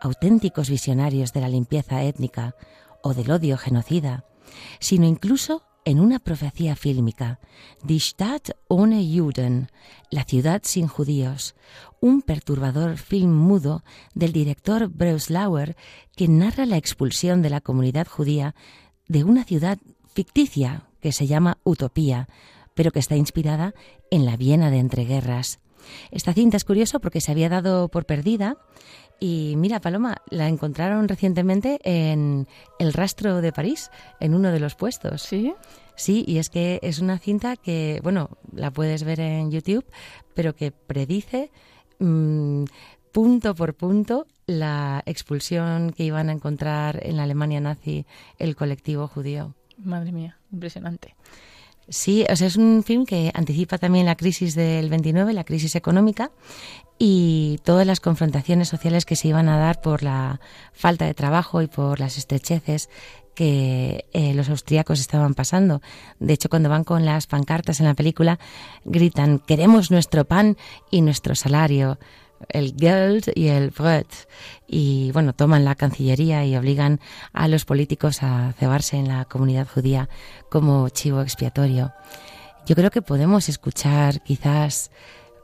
auténticos 0.00 0.68
visionarios 0.68 1.32
de 1.32 1.40
la 1.40 1.48
limpieza 1.48 2.02
étnica 2.02 2.54
o 3.02 3.14
del 3.14 3.30
odio 3.30 3.56
genocida, 3.56 4.24
sino 4.80 5.06
incluso 5.06 5.62
en 5.84 6.00
una 6.00 6.18
profecía 6.18 6.76
fílmica, 6.76 7.40
Die 7.82 8.00
Stadt 8.00 8.50
ohne 8.68 9.04
Juden, 9.04 9.70
la 10.10 10.24
ciudad 10.24 10.62
sin 10.64 10.88
judíos, 10.88 11.54
un 12.00 12.22
perturbador 12.22 12.96
film 12.96 13.32
mudo 13.32 13.84
del 14.14 14.32
director 14.32 14.88
Bruce 14.88 15.32
Lauer 15.32 15.76
que 16.16 16.28
narra 16.28 16.66
la 16.66 16.76
expulsión 16.76 17.42
de 17.42 17.50
la 17.50 17.60
comunidad 17.60 18.06
judía 18.06 18.54
de 19.08 19.24
una 19.24 19.44
ciudad 19.44 19.78
ficticia 20.14 20.88
que 21.00 21.12
se 21.12 21.26
llama 21.26 21.58
Utopía, 21.64 22.28
pero 22.74 22.90
que 22.90 22.98
está 22.98 23.16
inspirada 23.16 23.74
en 24.10 24.24
la 24.24 24.36
Viena 24.36 24.70
de 24.70 24.78
entreguerras. 24.78 25.60
Esta 26.10 26.32
cinta 26.32 26.56
es 26.56 26.64
curiosa 26.64 26.98
porque 26.98 27.20
se 27.20 27.32
había 27.32 27.48
dado 27.48 27.88
por 27.88 28.06
perdida 28.06 28.56
y 29.26 29.56
mira, 29.56 29.80
Paloma, 29.80 30.18
la 30.28 30.48
encontraron 30.48 31.08
recientemente 31.08 31.78
en 31.82 32.46
El 32.78 32.92
Rastro 32.92 33.40
de 33.40 33.52
París, 33.52 33.90
en 34.20 34.34
uno 34.34 34.52
de 34.52 34.60
los 34.60 34.74
puestos. 34.74 35.22
¿Sí? 35.22 35.54
Sí, 35.96 36.26
y 36.28 36.36
es 36.36 36.50
que 36.50 36.78
es 36.82 36.98
una 36.98 37.18
cinta 37.18 37.56
que, 37.56 38.00
bueno, 38.02 38.28
la 38.52 38.70
puedes 38.70 39.02
ver 39.02 39.20
en 39.20 39.50
YouTube, 39.50 39.86
pero 40.34 40.54
que 40.54 40.72
predice 40.72 41.50
mm, 42.00 42.64
punto 43.12 43.54
por 43.54 43.72
punto 43.72 44.26
la 44.44 45.02
expulsión 45.06 45.94
que 45.94 46.04
iban 46.04 46.28
a 46.28 46.32
encontrar 46.32 47.00
en 47.02 47.16
la 47.16 47.22
Alemania 47.22 47.60
nazi 47.60 48.04
el 48.38 48.54
colectivo 48.54 49.08
judío. 49.08 49.54
Madre 49.78 50.12
mía, 50.12 50.36
impresionante. 50.52 51.16
Sí, 51.88 52.24
o 52.30 52.36
sea, 52.36 52.46
es 52.46 52.56
un 52.56 52.82
film 52.82 53.04
que 53.04 53.30
anticipa 53.34 53.76
también 53.78 54.06
la 54.06 54.16
crisis 54.16 54.54
del 54.54 54.88
29, 54.88 55.32
la 55.34 55.44
crisis 55.44 55.76
económica 55.76 56.30
y 56.98 57.58
todas 57.64 57.86
las 57.86 58.00
confrontaciones 58.00 58.68
sociales 58.68 59.04
que 59.04 59.16
se 59.16 59.28
iban 59.28 59.48
a 59.48 59.58
dar 59.58 59.80
por 59.80 60.02
la 60.02 60.40
falta 60.72 61.04
de 61.04 61.14
trabajo 61.14 61.60
y 61.60 61.66
por 61.66 62.00
las 62.00 62.16
estrecheces 62.16 62.88
que 63.34 64.06
eh, 64.12 64.32
los 64.32 64.48
austríacos 64.48 65.00
estaban 65.00 65.34
pasando. 65.34 65.82
De 66.20 66.32
hecho, 66.32 66.48
cuando 66.48 66.68
van 66.68 66.84
con 66.84 67.04
las 67.04 67.26
pancartas 67.26 67.80
en 67.80 67.86
la 67.86 67.94
película, 67.94 68.38
gritan, 68.84 69.40
queremos 69.40 69.90
nuestro 69.90 70.24
pan 70.24 70.56
y 70.90 71.02
nuestro 71.02 71.34
salario 71.34 71.98
el 72.48 72.74
Geld 72.78 73.30
y 73.34 73.48
el 73.48 73.70
Brot. 73.70 74.08
Y 74.66 75.12
bueno, 75.12 75.32
toman 75.32 75.64
la 75.64 75.74
Cancillería 75.74 76.44
y 76.44 76.56
obligan 76.56 77.00
a 77.32 77.48
los 77.48 77.64
políticos 77.64 78.22
a 78.22 78.52
cebarse 78.58 78.96
en 78.96 79.08
la 79.08 79.24
comunidad 79.24 79.68
judía 79.68 80.08
como 80.50 80.88
chivo 80.88 81.20
expiatorio. 81.20 81.92
Yo 82.66 82.74
creo 82.74 82.90
que 82.90 83.02
podemos 83.02 83.48
escuchar 83.48 84.22
quizás 84.22 84.90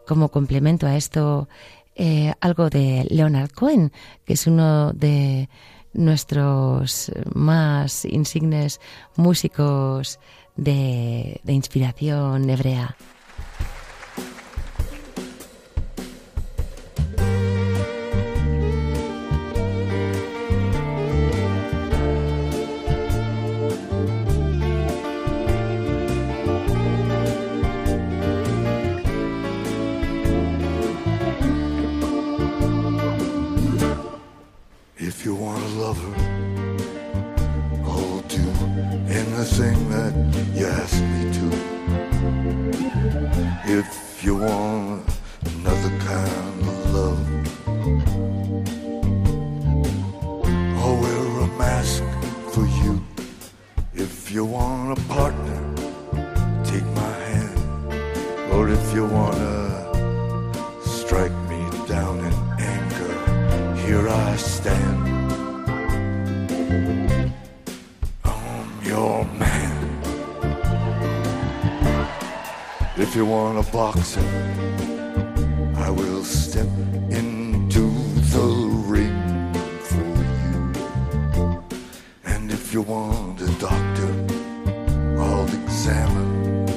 como 0.06 0.30
complemento 0.30 0.87
a 0.87 0.97
esto 0.97 1.49
eh, 1.94 2.32
algo 2.40 2.70
de 2.70 3.06
Leonard 3.11 3.50
Cohen, 3.50 3.92
que 4.25 4.32
es 4.32 4.47
uno 4.47 4.92
de 4.92 5.49
nuestros 5.92 7.12
más 7.35 8.04
insignes 8.04 8.80
músicos 9.16 10.18
de, 10.56 11.40
de 11.44 11.52
inspiración 11.52 12.49
hebrea. 12.49 12.97
if 43.72 44.24
you 44.24 44.35
want 44.35 45.09
another 45.54 45.90
kind 46.00 46.61
of 46.70 46.92
love. 46.92 47.20
I'll 50.80 50.96
wear 51.00 51.22
a 51.38 51.46
mask 51.56 52.02
for 52.52 52.66
you 52.83 53.00
if 53.94 54.33
you 54.33 54.44
want 54.44 54.98
a 54.98 55.02
partner. 55.02 55.61
Take 56.64 56.87
my 57.02 57.12
hand, 57.30 58.52
or 58.52 58.68
if 58.68 58.92
you 58.92 59.04
wanna 59.04 59.87
strike 60.85 61.37
me 61.48 61.62
down 61.87 62.18
in 62.18 62.35
anger, 62.59 63.14
here 63.87 64.09
I 64.09 64.35
stand. 64.37 65.11
If 73.11 73.16
you 73.16 73.27
want 73.27 73.59
a 73.59 73.73
boxer, 73.73 74.20
I 75.75 75.90
will 75.90 76.23
step 76.23 76.68
into 77.11 77.90
the 78.31 78.46
ring 78.87 79.53
for 79.83 80.07
you. 80.44 81.64
And 82.25 82.53
if 82.53 82.73
you 82.73 82.83
want 82.83 83.40
a 83.40 83.51
doctor, 83.59 84.12
I'll 85.18 85.53
examine 85.64 86.68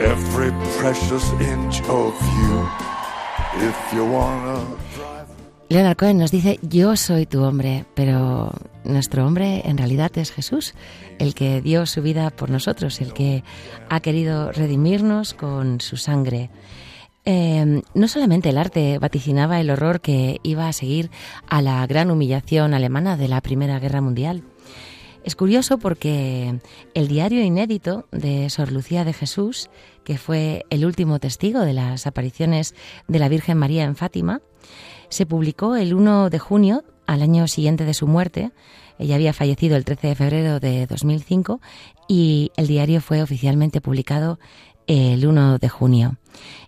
every 0.00 0.52
precious 0.78 1.28
inch 1.40 1.82
of 1.88 2.14
you. 2.38 2.68
If 3.66 3.92
you 3.92 4.04
want 4.04 4.46
a 4.56 5.19
Leonard 5.70 5.96
Cohen 5.96 6.18
nos 6.18 6.32
dice, 6.32 6.58
yo 6.62 6.96
soy 6.96 7.26
tu 7.26 7.44
hombre, 7.44 7.84
pero 7.94 8.52
nuestro 8.82 9.24
hombre 9.24 9.62
en 9.66 9.78
realidad 9.78 10.10
es 10.18 10.32
Jesús, 10.32 10.74
el 11.20 11.32
que 11.32 11.62
dio 11.62 11.86
su 11.86 12.02
vida 12.02 12.30
por 12.30 12.50
nosotros, 12.50 13.00
el 13.00 13.12
que 13.12 13.44
ha 13.88 14.00
querido 14.00 14.50
redimirnos 14.50 15.32
con 15.32 15.80
su 15.80 15.96
sangre. 15.96 16.50
Eh, 17.24 17.82
no 17.94 18.08
solamente 18.08 18.48
el 18.48 18.58
arte 18.58 18.98
vaticinaba 18.98 19.60
el 19.60 19.70
horror 19.70 20.00
que 20.00 20.40
iba 20.42 20.66
a 20.66 20.72
seguir 20.72 21.08
a 21.48 21.62
la 21.62 21.86
gran 21.86 22.10
humillación 22.10 22.74
alemana 22.74 23.16
de 23.16 23.28
la 23.28 23.40
Primera 23.40 23.78
Guerra 23.78 24.00
Mundial. 24.00 24.42
Es 25.22 25.36
curioso 25.36 25.78
porque 25.78 26.58
el 26.94 27.06
diario 27.06 27.44
inédito 27.44 28.08
de 28.10 28.50
Sor 28.50 28.72
Lucía 28.72 29.04
de 29.04 29.12
Jesús, 29.12 29.70
que 30.02 30.18
fue 30.18 30.64
el 30.70 30.84
último 30.84 31.20
testigo 31.20 31.60
de 31.60 31.74
las 31.74 32.08
apariciones 32.08 32.74
de 33.06 33.20
la 33.20 33.28
Virgen 33.28 33.56
María 33.56 33.84
en 33.84 33.94
Fátima, 33.94 34.40
se 35.10 35.26
publicó 35.26 35.76
el 35.76 35.92
1 35.92 36.30
de 36.30 36.38
junio, 36.38 36.84
al 37.06 37.22
año 37.22 37.48
siguiente 37.48 37.84
de 37.84 37.92
su 37.92 38.06
muerte. 38.06 38.52
Ella 38.98 39.16
había 39.16 39.32
fallecido 39.32 39.76
el 39.76 39.84
13 39.84 40.08
de 40.08 40.14
febrero 40.14 40.60
de 40.60 40.86
2005 40.86 41.60
y 42.08 42.52
el 42.56 42.66
diario 42.66 43.00
fue 43.00 43.22
oficialmente 43.22 43.80
publicado 43.80 44.38
el 44.86 45.26
1 45.26 45.58
de 45.58 45.68
junio. 45.68 46.16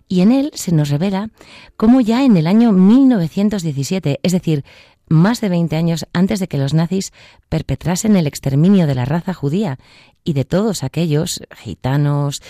Y 0.07 0.21
en 0.21 0.31
él 0.31 0.51
se 0.53 0.73
nos 0.73 0.89
revela 0.89 1.29
cómo 1.77 2.01
ya 2.01 2.23
en 2.23 2.37
el 2.37 2.47
año 2.47 2.71
1917, 2.71 4.19
es 4.21 4.31
decir, 4.31 4.63
más 5.07 5.41
de 5.41 5.49
20 5.49 5.75
años 5.75 6.05
antes 6.13 6.39
de 6.39 6.47
que 6.47 6.57
los 6.57 6.73
nazis 6.73 7.11
perpetrasen 7.49 8.15
el 8.15 8.27
exterminio 8.27 8.87
de 8.87 8.95
la 8.95 9.05
raza 9.05 9.33
judía 9.33 9.77
y 10.23 10.33
de 10.33 10.45
todos 10.45 10.83
aquellos 10.83 11.41
gitanos, 11.55 12.41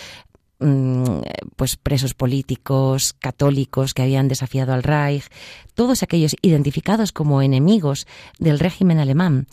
pues 1.55 1.75
presos 1.75 2.13
políticos, 2.13 3.13
católicos 3.13 3.93
que 3.93 4.01
habían 4.01 4.27
desafiado 4.27 4.73
al 4.73 4.83
Reich, 4.83 5.25
todos 5.73 6.03
aquellos 6.03 6.35
identificados 6.41 7.11
como 7.11 7.41
enemigos 7.41 8.07
del 8.39 8.59
régimen 8.59 8.99
alemán, 8.99 9.47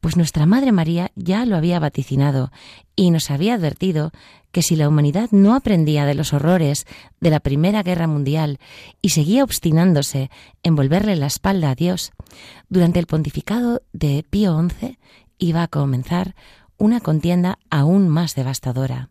pues 0.00 0.16
nuestra 0.16 0.46
Madre 0.46 0.72
María 0.72 1.10
ya 1.16 1.44
lo 1.46 1.56
había 1.56 1.80
vaticinado 1.80 2.52
y 2.94 3.10
nos 3.10 3.30
había 3.30 3.54
advertido 3.54 4.12
que 4.52 4.62
si 4.62 4.76
la 4.76 4.88
humanidad 4.88 5.30
no 5.32 5.54
aprendía 5.54 6.06
de 6.06 6.14
los 6.14 6.32
horrores 6.32 6.86
de 7.20 7.30
la 7.30 7.40
Primera 7.40 7.82
Guerra 7.82 8.06
Mundial 8.06 8.58
y 9.02 9.10
seguía 9.10 9.44
obstinándose 9.44 10.30
en 10.62 10.76
volverle 10.76 11.16
la 11.16 11.26
espalda 11.26 11.70
a 11.70 11.74
Dios, 11.74 12.12
durante 12.68 12.98
el 12.98 13.06
pontificado 13.06 13.82
de 13.92 14.24
Pío 14.28 14.56
XI 14.58 14.98
iba 15.38 15.62
a 15.62 15.68
comenzar 15.68 16.34
una 16.78 17.00
contienda 17.00 17.58
aún 17.68 18.08
más 18.08 18.34
devastadora. 18.34 19.10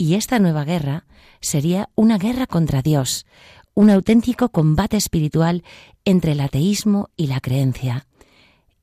Y 0.00 0.14
esta 0.14 0.38
nueva 0.38 0.64
guerra 0.64 1.04
sería 1.42 1.90
una 1.94 2.16
guerra 2.16 2.46
contra 2.46 2.80
Dios, 2.80 3.26
un 3.74 3.90
auténtico 3.90 4.48
combate 4.48 4.96
espiritual 4.96 5.62
entre 6.06 6.32
el 6.32 6.40
ateísmo 6.40 7.10
y 7.18 7.26
la 7.26 7.40
creencia, 7.40 8.06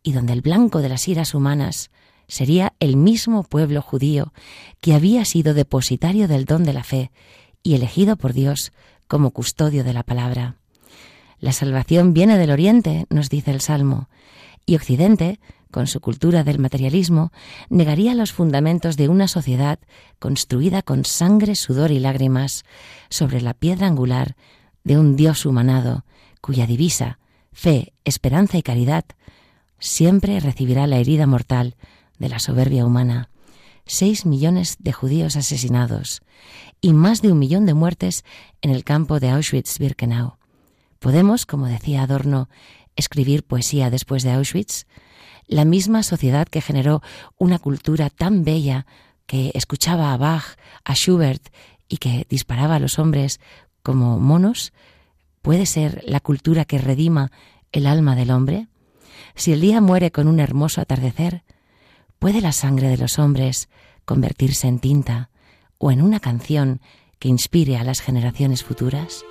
y 0.03 0.11
donde 0.11 0.33
el 0.33 0.41
blanco 0.41 0.79
de 0.79 0.89
las 0.89 1.07
iras 1.07 1.33
humanas 1.33 1.89
sería 2.27 2.73
el 2.79 2.97
mismo 2.97 3.41
pueblo 3.41 3.81
judío 3.81 4.31
que 4.79 4.93
había 4.93 5.25
sido 5.25 5.55
depositario 5.55 6.27
del 6.27 6.45
don 6.45 6.63
de 6.63 6.73
la 6.73 6.83
fe 6.83 7.09
y 7.63 7.73
elegido 7.73 8.15
por 8.15 8.33
Dios 8.33 8.71
como 9.07 9.31
custodio 9.31 9.83
de 9.83 9.93
la 9.93 10.03
palabra. 10.03 10.57
La 11.39 11.51
salvación 11.51 12.13
viene 12.13 12.37
del 12.37 12.51
Oriente, 12.51 13.07
nos 13.09 13.31
dice 13.31 13.49
el 13.49 13.61
Salmo, 13.61 14.07
y 14.67 14.75
Occidente 14.75 15.39
con 15.71 15.87
su 15.87 15.99
cultura 15.99 16.43
del 16.43 16.59
materialismo, 16.59 17.31
negaría 17.69 18.15
los 18.15 18.31
fundamentos 18.31 18.97
de 18.97 19.09
una 19.09 19.27
sociedad 19.27 19.79
construida 20.19 20.81
con 20.81 21.05
sangre, 21.05 21.55
sudor 21.55 21.91
y 21.91 21.99
lágrimas 21.99 22.63
sobre 23.09 23.41
la 23.41 23.53
piedra 23.53 23.87
angular 23.87 24.35
de 24.83 24.97
un 24.97 25.15
Dios 25.15 25.45
humanado, 25.45 26.05
cuya 26.41 26.65
divisa, 26.65 27.19
fe, 27.51 27.93
esperanza 28.05 28.57
y 28.57 28.63
caridad, 28.63 29.05
siempre 29.79 30.39
recibirá 30.39 30.87
la 30.87 30.97
herida 30.97 31.27
mortal 31.27 31.75
de 32.17 32.29
la 32.29 32.39
soberbia 32.39 32.85
humana. 32.85 33.29
Seis 33.85 34.25
millones 34.25 34.77
de 34.79 34.91
judíos 34.91 35.35
asesinados 35.35 36.21
y 36.81 36.93
más 36.93 37.21
de 37.21 37.31
un 37.31 37.39
millón 37.39 37.65
de 37.65 37.73
muertes 37.73 38.25
en 38.61 38.71
el 38.71 38.83
campo 38.83 39.19
de 39.19 39.29
Auschwitz-Birkenau. 39.29 40.37
Podemos, 40.99 41.45
como 41.45 41.67
decía 41.67 42.03
Adorno, 42.03 42.49
escribir 42.95 43.43
poesía 43.43 43.89
después 43.89 44.23
de 44.23 44.31
Auschwitz, 44.31 44.85
la 45.47 45.65
misma 45.65 46.03
sociedad 46.03 46.47
que 46.47 46.61
generó 46.61 47.01
una 47.37 47.59
cultura 47.59 48.09
tan 48.09 48.43
bella 48.43 48.85
que 49.25 49.51
escuchaba 49.53 50.13
a 50.13 50.17
Bach, 50.17 50.57
a 50.83 50.93
Schubert 50.93 51.47
y 51.87 51.97
que 51.97 52.25
disparaba 52.29 52.75
a 52.75 52.79
los 52.79 52.99
hombres 52.99 53.39
como 53.83 54.19
monos, 54.19 54.73
puede 55.41 55.65
ser 55.65 56.03
la 56.05 56.19
cultura 56.19 56.65
que 56.65 56.77
redima 56.77 57.31
el 57.71 57.87
alma 57.87 58.15
del 58.15 58.31
hombre? 58.31 58.67
Si 59.35 59.51
el 59.51 59.61
día 59.61 59.81
muere 59.81 60.11
con 60.11 60.27
un 60.27 60.39
hermoso 60.39 60.81
atardecer, 60.81 61.43
¿puede 62.19 62.41
la 62.41 62.51
sangre 62.51 62.89
de 62.89 62.97
los 62.97 63.19
hombres 63.19 63.69
convertirse 64.05 64.67
en 64.67 64.79
tinta 64.79 65.29
o 65.77 65.91
en 65.91 66.01
una 66.01 66.19
canción 66.19 66.81
que 67.19 67.29
inspire 67.29 67.77
a 67.77 67.83
las 67.83 68.01
generaciones 68.01 68.63
futuras? 68.63 69.23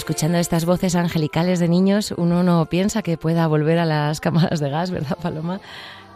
Escuchando 0.00 0.38
estas 0.38 0.64
voces 0.64 0.94
angelicales 0.94 1.58
de 1.58 1.68
niños, 1.68 2.14
uno 2.16 2.42
no 2.42 2.64
piensa 2.70 3.02
que 3.02 3.18
pueda 3.18 3.46
volver 3.46 3.78
a 3.78 3.84
las 3.84 4.18
cámaras 4.22 4.58
de 4.58 4.70
gas, 4.70 4.90
¿verdad, 4.90 5.18
Paloma? 5.20 5.60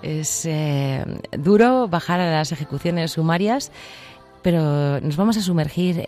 Es 0.01 0.47
eh, 0.47 1.05
duro 1.33 1.87
bajar 1.87 2.19
a 2.19 2.31
las 2.31 2.51
ejecuciones 2.51 3.13
sumarias, 3.13 3.73
pero 4.41 5.03
nos 5.03 5.19
vamos 5.19 5.37
a 5.37 5.43
sumergir 5.43 5.99
eh, 5.99 6.07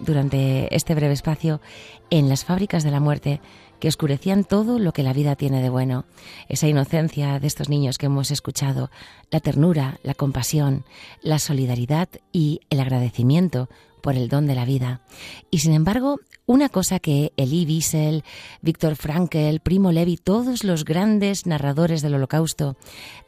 durante 0.00 0.74
este 0.74 0.96
breve 0.96 1.14
espacio 1.14 1.60
en 2.10 2.28
las 2.28 2.44
fábricas 2.44 2.82
de 2.82 2.90
la 2.90 2.98
muerte 2.98 3.40
que 3.78 3.86
oscurecían 3.86 4.42
todo 4.42 4.80
lo 4.80 4.92
que 4.92 5.04
la 5.04 5.12
vida 5.12 5.36
tiene 5.36 5.62
de 5.62 5.68
bueno. 5.68 6.06
Esa 6.48 6.66
inocencia 6.66 7.38
de 7.38 7.46
estos 7.46 7.68
niños 7.68 7.96
que 7.96 8.06
hemos 8.06 8.32
escuchado, 8.32 8.90
la 9.30 9.38
ternura, 9.38 10.00
la 10.02 10.14
compasión, 10.14 10.84
la 11.22 11.38
solidaridad 11.38 12.08
y 12.32 12.62
el 12.70 12.80
agradecimiento 12.80 13.68
por 14.04 14.16
el 14.16 14.28
don 14.28 14.46
de 14.46 14.54
la 14.54 14.66
vida. 14.66 15.00
Y 15.50 15.60
sin 15.60 15.72
embargo, 15.72 16.20
una 16.44 16.68
cosa 16.68 16.98
que 16.98 17.32
Elie 17.38 17.64
Wiesel, 17.64 18.22
Víctor 18.60 18.96
Frankl, 18.96 19.60
Primo 19.62 19.92
Levi, 19.92 20.18
todos 20.18 20.62
los 20.62 20.84
grandes 20.84 21.46
narradores 21.46 22.02
del 22.02 22.12
Holocausto 22.12 22.76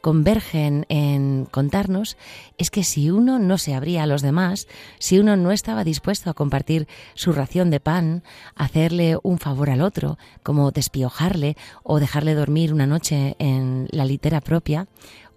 convergen 0.01 0.85
en 0.87 1.47
contarnos 1.49 2.15
es 2.59 2.69
que 2.69 2.83
si 2.83 3.09
uno 3.09 3.39
no 3.39 3.57
se 3.57 3.73
abría 3.73 4.03
a 4.03 4.05
los 4.05 4.21
demás, 4.21 4.67
si 4.99 5.17
uno 5.17 5.35
no 5.35 5.51
estaba 5.51 5.83
dispuesto 5.83 6.29
a 6.29 6.35
compartir 6.35 6.87
su 7.15 7.31
ración 7.31 7.71
de 7.71 7.79
pan, 7.79 8.21
hacerle 8.53 9.17
un 9.23 9.39
favor 9.39 9.71
al 9.71 9.81
otro, 9.81 10.19
como 10.43 10.69
despiojarle 10.69 11.57
o 11.81 11.99
dejarle 11.99 12.35
dormir 12.35 12.71
una 12.71 12.85
noche 12.85 13.35
en 13.39 13.87
la 13.89 14.05
litera 14.05 14.41
propia, 14.41 14.87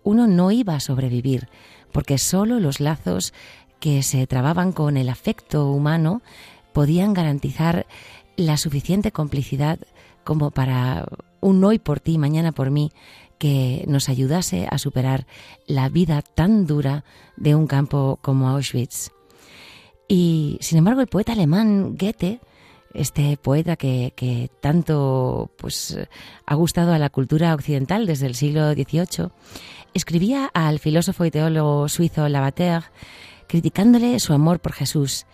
uno 0.02 0.26
no 0.26 0.50
iba 0.50 0.74
a 0.74 0.80
sobrevivir, 0.80 1.48
porque 1.92 2.18
solo 2.18 2.60
los 2.60 2.80
lazos 2.80 3.32
que 3.80 4.02
se 4.02 4.26
trababan 4.26 4.72
con 4.72 4.96
el 4.96 5.08
afecto 5.08 5.70
humano 5.70 6.22
podían 6.72 7.14
garantizar 7.14 7.86
la 8.36 8.56
suficiente 8.56 9.10
complicidad 9.10 9.78
como 10.22 10.50
para 10.50 11.06
un 11.40 11.64
hoy 11.64 11.78
por 11.78 12.00
ti, 12.00 12.18
mañana 12.18 12.52
por 12.52 12.70
mí, 12.70 12.92
que 13.38 13.84
nos 13.88 14.08
ayudase 14.08 14.68
a 14.70 14.78
superar 14.78 15.26
la 15.66 15.88
vida 15.88 16.22
tan 16.22 16.66
dura 16.66 17.04
de 17.36 17.54
un 17.54 17.66
campo 17.66 18.18
como 18.20 18.50
Auschwitz. 18.50 19.10
Y 20.06 20.58
sin 20.60 20.78
embargo, 20.78 21.00
el 21.00 21.06
poeta 21.06 21.32
alemán 21.32 21.96
Goethe, 21.98 22.40
este 22.92 23.36
poeta 23.36 23.76
que, 23.76 24.50
tanto 24.60 25.50
pues, 25.56 25.98
ha 26.44 26.54
gustado 26.54 26.92
a 26.92 26.98
la 26.98 27.08
cultura 27.08 27.54
occidental 27.54 28.06
desde 28.06 28.26
el 28.26 28.34
siglo 28.34 28.72
XVIII, 28.72 29.30
escribía 29.94 30.50
al 30.52 30.78
filósofo 30.78 31.24
y 31.24 31.30
teólogo 31.30 31.88
suizo 31.88 32.28
Lavater 32.28 32.84
criticándole 33.50 34.20
su 34.20 34.32
amor 34.32 34.60
por 34.60 34.72
Jesús 34.72 35.26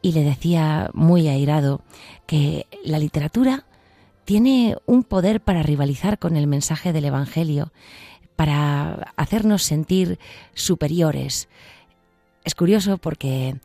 y 0.00 0.12
le 0.12 0.22
decía 0.22 0.90
muy 0.94 1.26
airado 1.26 1.82
que 2.24 2.68
la 2.84 3.00
literatura 3.00 3.66
tiene 4.24 4.76
un 4.86 5.02
poder 5.02 5.40
para 5.40 5.64
rivalizar 5.64 6.20
con 6.20 6.36
el 6.36 6.46
mensaje 6.46 6.92
del 6.92 7.06
Evangelio, 7.06 7.72
para 8.36 9.12
hacernos 9.16 9.64
sentir 9.64 10.20
superiores. 10.54 11.48
Es 12.44 12.54
curioso 12.54 12.98
porque 12.98 13.56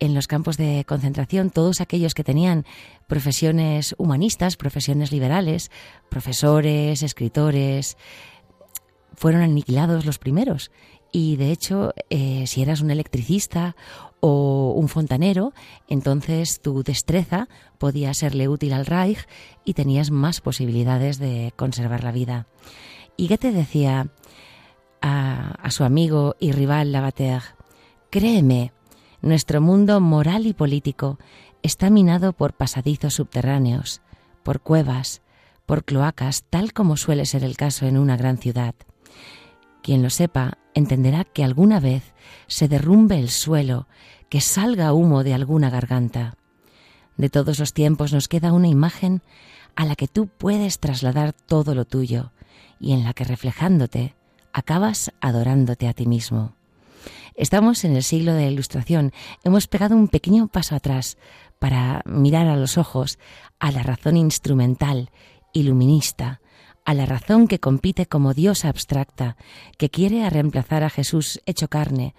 en 0.00 0.14
los 0.14 0.28
campos 0.28 0.56
de 0.56 0.86
concentración 0.88 1.50
todos 1.50 1.82
aquellos 1.82 2.14
que 2.14 2.24
tenían 2.24 2.64
profesiones 3.06 3.94
humanistas, 3.98 4.56
profesiones 4.56 5.12
liberales, 5.12 5.70
profesores, 6.08 7.02
escritores, 7.02 7.98
fueron 9.14 9.42
aniquilados 9.42 10.06
los 10.06 10.18
primeros. 10.18 10.70
Y 11.12 11.36
de 11.36 11.52
hecho, 11.52 11.94
eh, 12.10 12.46
si 12.46 12.62
eras 12.62 12.80
un 12.80 12.90
electricista 12.90 13.76
o 14.20 14.74
un 14.76 14.88
fontanero, 14.88 15.52
entonces 15.88 16.60
tu 16.60 16.82
destreza 16.82 17.48
podía 17.78 18.12
serle 18.14 18.48
útil 18.48 18.72
al 18.72 18.86
Reich 18.86 19.26
y 19.64 19.74
tenías 19.74 20.10
más 20.10 20.40
posibilidades 20.40 21.18
de 21.18 21.52
conservar 21.56 22.04
la 22.04 22.12
vida. 22.12 22.46
Y 23.16 23.28
Goethe 23.28 23.52
decía 23.52 24.08
a, 25.00 25.54
a 25.62 25.70
su 25.70 25.84
amigo 25.84 26.36
y 26.38 26.52
rival 26.52 26.92
Lavater, 26.92 27.42
créeme, 28.10 28.72
nuestro 29.20 29.60
mundo 29.60 30.00
moral 30.00 30.46
y 30.46 30.52
político 30.52 31.18
está 31.62 31.90
minado 31.90 32.32
por 32.32 32.52
pasadizos 32.52 33.14
subterráneos, 33.14 34.02
por 34.42 34.60
cuevas, 34.60 35.22
por 35.66 35.84
cloacas, 35.84 36.44
tal 36.48 36.72
como 36.72 36.96
suele 36.96 37.26
ser 37.26 37.44
el 37.44 37.56
caso 37.56 37.86
en 37.86 37.98
una 37.98 38.16
gran 38.16 38.38
ciudad. 38.38 38.74
Quien 39.88 40.02
lo 40.02 40.10
sepa 40.10 40.58
entenderá 40.74 41.24
que 41.24 41.42
alguna 41.42 41.80
vez 41.80 42.12
se 42.46 42.68
derrumbe 42.68 43.18
el 43.18 43.30
suelo, 43.30 43.88
que 44.28 44.42
salga 44.42 44.92
humo 44.92 45.24
de 45.24 45.32
alguna 45.32 45.70
garganta. 45.70 46.36
De 47.16 47.30
todos 47.30 47.58
los 47.58 47.72
tiempos 47.72 48.12
nos 48.12 48.28
queda 48.28 48.52
una 48.52 48.68
imagen 48.68 49.22
a 49.76 49.86
la 49.86 49.96
que 49.96 50.06
tú 50.06 50.26
puedes 50.26 50.78
trasladar 50.78 51.32
todo 51.32 51.74
lo 51.74 51.86
tuyo 51.86 52.32
y 52.78 52.92
en 52.92 53.02
la 53.02 53.14
que 53.14 53.24
reflejándote 53.24 54.14
acabas 54.52 55.10
adorándote 55.22 55.88
a 55.88 55.94
ti 55.94 56.04
mismo. 56.04 56.52
Estamos 57.34 57.82
en 57.84 57.96
el 57.96 58.02
siglo 58.02 58.34
de 58.34 58.42
la 58.42 58.50
Ilustración. 58.50 59.14
Hemos 59.42 59.68
pegado 59.68 59.96
un 59.96 60.08
pequeño 60.08 60.48
paso 60.48 60.74
atrás 60.74 61.16
para 61.58 62.02
mirar 62.04 62.46
a 62.48 62.56
los 62.56 62.76
ojos 62.76 63.18
a 63.58 63.72
la 63.72 63.82
razón 63.82 64.18
instrumental, 64.18 65.10
iluminista, 65.54 66.42
a 66.88 66.94
la 66.94 67.04
razón 67.04 67.48
que 67.48 67.60
compite 67.60 68.06
como 68.06 68.32
Dios 68.32 68.64
abstracta, 68.64 69.36
que 69.76 69.90
quiere 69.90 70.28
reemplazar 70.30 70.84
a 70.84 70.88
Jesús 70.88 71.38
hecho 71.44 71.68
carne, 71.68 72.14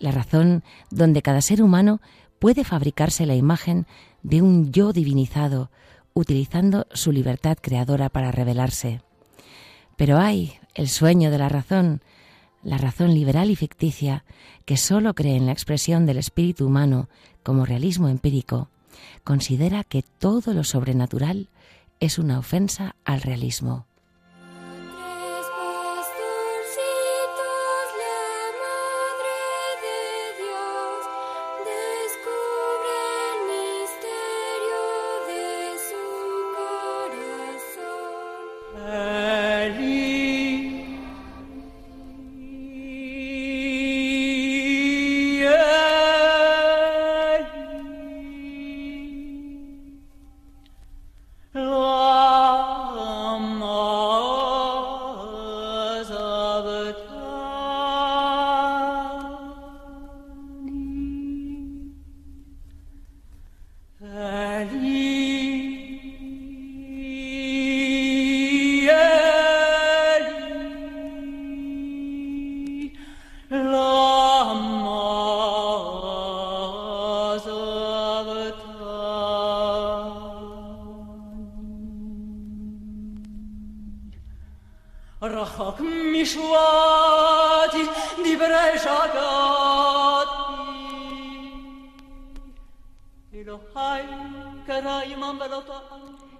la 0.00 0.10
razón 0.10 0.64
donde 0.90 1.22
cada 1.22 1.40
ser 1.40 1.62
humano 1.62 2.00
puede 2.40 2.64
fabricarse 2.64 3.24
la 3.24 3.36
imagen 3.36 3.86
de 4.24 4.42
un 4.42 4.72
yo 4.72 4.92
divinizado, 4.92 5.70
utilizando 6.12 6.88
su 6.92 7.12
libertad 7.12 7.56
creadora 7.62 8.08
para 8.08 8.32
revelarse. 8.32 9.00
Pero 9.96 10.18
hay 10.18 10.54
el 10.74 10.88
sueño 10.88 11.30
de 11.30 11.38
la 11.38 11.48
razón, 11.48 12.02
la 12.64 12.78
razón 12.78 13.14
liberal 13.14 13.48
y 13.48 13.54
ficticia, 13.54 14.24
que 14.64 14.76
sólo 14.76 15.14
cree 15.14 15.36
en 15.36 15.46
la 15.46 15.52
expresión 15.52 16.04
del 16.04 16.18
espíritu 16.18 16.66
humano 16.66 17.08
como 17.44 17.64
realismo 17.64 18.08
empírico, 18.08 18.70
considera 19.22 19.84
que 19.84 20.02
todo 20.02 20.52
lo 20.52 20.64
sobrenatural 20.64 21.48
es 22.00 22.18
una 22.18 22.40
ofensa 22.40 22.96
al 23.04 23.22
realismo. 23.22 23.86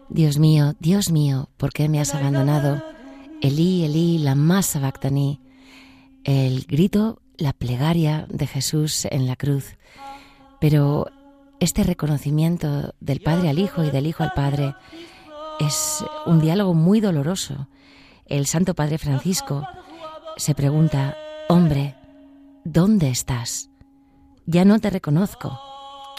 Dios 0.09 0.39
mío, 0.39 0.75
Dios 0.81 1.11
mío, 1.11 1.51
¿por 1.59 1.73
qué 1.75 1.91
me 1.91 2.01
has 2.01 2.15
abandonado? 2.15 2.83
Elí, 3.43 3.85
Elí, 3.85 4.17
la 4.17 4.35
masa 4.35 4.81
bactaní. 4.81 5.41
El 6.25 6.65
grito, 6.65 7.21
la 7.37 7.53
plegaria 7.53 8.27
de 8.31 8.47
Jesús 8.47 9.05
en 9.05 9.27
la 9.27 9.37
cruz. 9.37 9.77
Pero 10.59 11.07
este 11.59 11.85
reconocimiento 11.85 12.95
del 13.01 13.21
Padre 13.21 13.51
al 13.51 13.59
Hijo 13.59 13.85
y 13.85 13.91
del 13.91 14.07
Hijo 14.07 14.23
al 14.23 14.33
Padre 14.33 14.75
es 15.59 16.03
un 16.25 16.41
diálogo 16.41 16.73
muy 16.73 17.01
doloroso. 17.01 17.69
El 18.31 18.47
Santo 18.47 18.75
Padre 18.75 18.97
Francisco 18.97 19.67
se 20.37 20.55
pregunta, 20.55 21.17
hombre, 21.49 21.97
¿dónde 22.65 23.11
estás? 23.11 23.69
Ya 24.47 24.65
no 24.65 24.79
te 24.79 24.89
reconozco. 24.89 25.61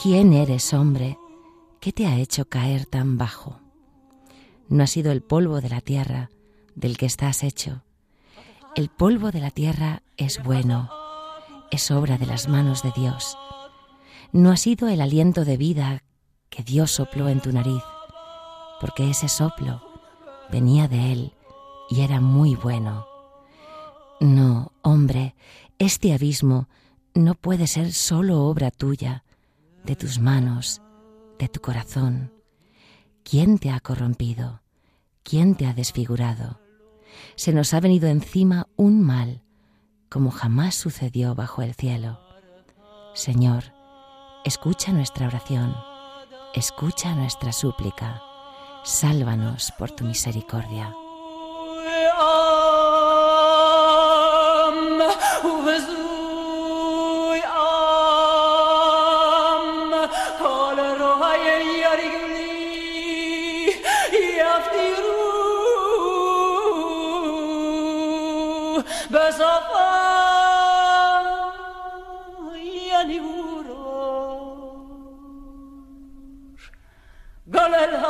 ¿Quién 0.02 0.34
eres, 0.34 0.74
hombre? 0.74 1.18
¿qué 1.82 1.92
te 1.92 2.06
ha 2.06 2.18
hecho 2.18 2.46
caer 2.46 2.86
tan 2.86 3.18
bajo? 3.18 3.60
No 4.70 4.84
ha 4.84 4.88
sido 4.88 5.12
el 5.12 5.24
polvo 5.24 5.62
de 5.62 5.70
la 5.70 5.82
tierra 5.82 6.30
del 6.76 6.96
que 6.96 7.08
estás 7.08 7.44
hecho. 7.44 7.84
El 8.76 8.90
polvo 8.90 9.32
de 9.32 9.42
la 9.42 9.50
tierra 9.50 10.04
es 10.16 10.42
bueno, 10.44 10.90
es 11.72 11.90
obra 11.92 12.18
de 12.18 12.28
las 12.28 12.48
manos 12.48 12.84
de 12.84 12.92
Dios. 12.96 13.36
No 14.32 14.52
ha 14.52 14.58
sido 14.58 14.88
el 14.88 15.02
aliento 15.02 15.44
de 15.44 15.58
vida 15.58 16.04
que 16.50 16.64
Dios 16.64 16.92
sopló 16.92 17.28
en 17.30 17.42
tu 17.42 17.52
nariz, 17.52 17.84
porque 18.80 19.10
ese 19.10 19.28
soplo 19.28 19.82
venía 20.52 20.88
de 20.88 21.12
Él 21.12 21.34
y 21.92 22.02
era 22.02 22.22
muy 22.22 22.56
bueno. 22.56 23.06
No, 24.22 24.72
hombre, 24.82 25.36
este 25.78 26.14
abismo 26.14 26.70
no 27.14 27.36
puede 27.36 27.68
ser 27.68 27.92
solo 27.92 28.46
obra 28.46 28.72
tuya, 28.72 29.26
de 29.84 29.98
tus 29.98 30.18
manos, 30.18 30.82
de 31.38 31.50
tu 31.50 31.60
corazón. 31.60 32.32
¿Quién 33.24 33.60
te 33.60 33.72
ha 33.72 33.82
corrompido? 33.82 34.62
¿Quién 35.24 35.56
te 35.56 35.68
ha 35.68 35.74
desfigurado? 35.74 36.62
Se 37.36 37.52
nos 37.52 37.74
ha 37.74 37.82
venido 37.82 38.08
encima 38.08 38.68
un 38.78 39.02
mal, 39.02 39.42
como 40.10 40.32
jamás 40.32 40.76
sucedió 40.76 41.36
bajo 41.36 41.62
el 41.62 41.74
cielo. 41.74 42.20
Señor, 43.14 43.66
escucha 44.46 44.94
nuestra 44.94 45.28
oración, 45.28 45.76
escucha 46.56 47.16
nuestra 47.16 47.52
súplica, 47.52 48.22
sálvanos 48.86 49.74
por 49.78 49.92
tu 49.92 50.06
misericordia. 50.06 50.96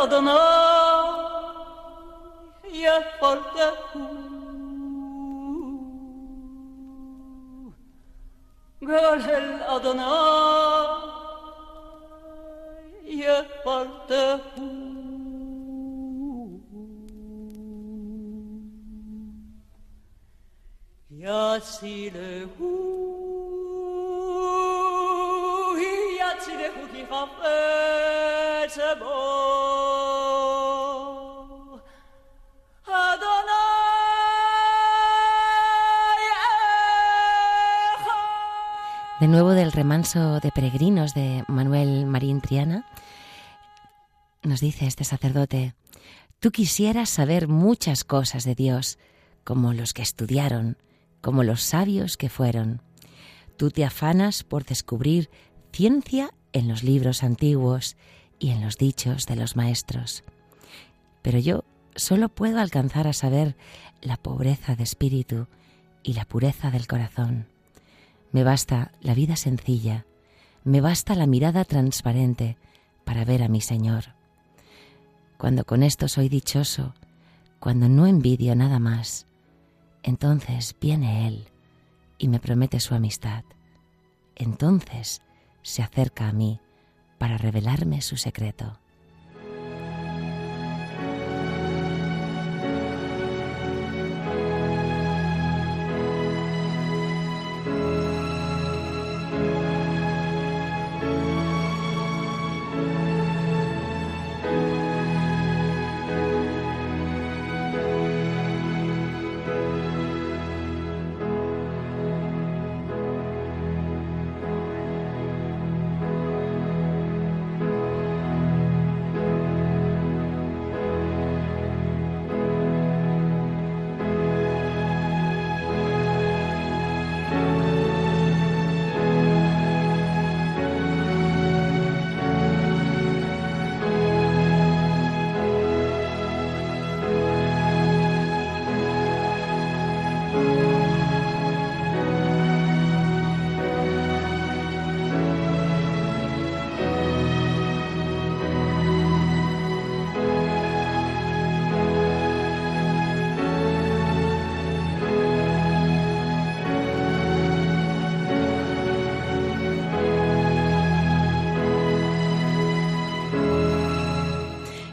adına 0.02 0.71
يفرحه 2.84 4.32
قال 8.82 9.30
الأدنى 9.30 10.12
يفرحه 13.04 14.52
يسيله 21.12 22.50
يسيله 26.22 26.76
كي 26.94 27.06
خفت 27.12 28.80
بوم 29.00 30.11
De 39.22 39.28
nuevo 39.28 39.52
del 39.52 39.72
remanso 39.72 40.40
de 40.40 40.52
peregrinos 40.52 41.14
de 41.14 41.44
Manuel 41.48 42.08
Marín 42.08 42.42
Triana, 42.42 42.88
nos 44.42 44.62
dice 44.62 44.88
este 44.88 45.04
sacerdote, 45.04 45.76
tú 46.40 46.50
quisieras 46.50 47.12
saber 47.12 47.48
muchas 47.48 48.04
cosas 48.04 48.46
de 48.46 48.56
Dios, 48.56 48.98
como 49.44 49.74
los 49.74 49.94
que 49.94 50.02
estudiaron, 50.02 50.76
como 51.22 51.44
los 51.44 51.62
sabios 51.62 52.18
que 52.18 52.30
fueron. 52.30 52.82
Tú 53.58 53.70
te 53.70 53.86
afanas 53.86 54.44
por 54.44 54.66
descubrir 54.66 55.30
ciencia 55.72 56.32
en 56.52 56.68
los 56.68 56.82
libros 56.82 57.22
antiguos 57.22 57.98
y 58.40 58.50
en 58.50 58.60
los 58.60 58.80
dichos 58.80 59.28
de 59.28 59.36
los 59.36 59.56
maestros. 59.56 60.24
Pero 61.22 61.38
yo 61.38 61.64
solo 61.96 62.28
puedo 62.28 62.60
alcanzar 62.60 63.08
a 63.08 63.14
saber 63.14 63.56
la 64.02 64.18
pobreza 64.18 64.76
de 64.76 64.82
espíritu 64.82 65.46
y 66.02 66.14
la 66.14 66.26
pureza 66.26 66.72
del 66.72 66.88
corazón. 66.88 67.51
Me 68.32 68.44
basta 68.44 68.92
la 69.02 69.14
vida 69.14 69.36
sencilla, 69.36 70.06
me 70.64 70.82
basta 70.82 71.16
la 71.16 71.28
mirada 71.28 71.66
transparente 71.66 72.58
para 73.04 73.26
ver 73.26 73.44
a 73.44 73.48
mi 73.48 73.62
Señor. 73.62 74.16
Cuando 75.38 75.66
con 75.66 75.84
esto 75.84 76.08
soy 76.08 76.30
dichoso, 76.30 76.94
cuando 77.60 77.90
no 77.90 78.08
envidio 78.08 78.56
nada 78.56 78.80
más, 78.80 79.28
entonces 80.04 80.76
viene 80.80 81.28
Él 81.28 81.48
y 82.18 82.28
me 82.28 82.40
promete 82.40 82.80
su 82.80 82.96
amistad. 82.96 83.44
Entonces 84.36 85.22
se 85.62 85.84
acerca 85.84 86.28
a 86.28 86.34
mí 86.34 86.60
para 87.18 87.38
revelarme 87.38 88.02
su 88.02 88.18
secreto. 88.18 88.81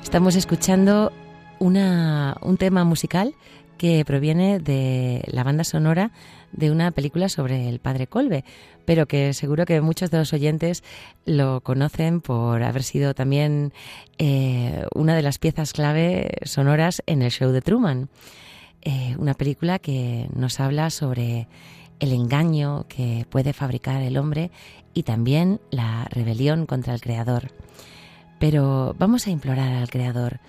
Estamos 0.09 0.37
escuchando 0.37 1.12
una, 1.59 2.38
un 2.40 2.57
tema 2.57 2.83
musical 2.85 3.35
que 3.77 4.07
proviene 4.07 4.59
de 4.59 5.23
la 5.27 5.44
banda 5.44 5.64
sonora 5.64 6.12
de 6.51 6.71
una 6.71 6.92
película 6.92 7.29
sobre 7.29 7.68
el 7.68 7.79
padre 7.79 8.07
Colbe, 8.07 8.42
pero 8.87 9.05
que 9.05 9.35
seguro 9.35 9.66
que 9.66 9.83
muchos 9.83 10.11
de 10.11 10.16
los 10.16 10.33
oyentes 10.33 10.83
lo 11.27 11.61
conocen 11.61 12.23
por 12.23 12.62
haber 12.62 12.85
sido 12.85 13.12
también 13.12 13.75
eh, 14.16 14.87
una 14.94 15.14
de 15.14 15.21
las 15.21 15.37
piezas 15.37 15.75
clave 15.75 16.38
sonoras 16.42 17.03
en 17.05 17.21
el 17.21 17.31
show 17.31 17.53
de 17.53 17.61
Truman. 17.61 18.09
Eh, 18.81 19.14
una 19.18 19.35
película 19.35 19.79
que 19.79 20.27
nos 20.35 20.59
habla 20.59 20.88
sobre 20.88 21.49
el 22.01 22.14
engaño 22.14 22.87
que 22.88 23.27
puede 23.29 23.53
fabricar 23.53 24.01
el 24.01 24.16
hombre 24.16 24.53
y 24.94 25.03
también 25.03 25.61
la 25.71 26.07
rebelión 26.07 26.64
contra 26.64 26.94
el 26.94 27.03
Creador. 27.03 27.53
Pero 28.38 28.94
vamos 28.98 29.27
a 29.27 29.31
implorar 29.31 29.72
al 29.72 29.90
Creador, 29.90 30.40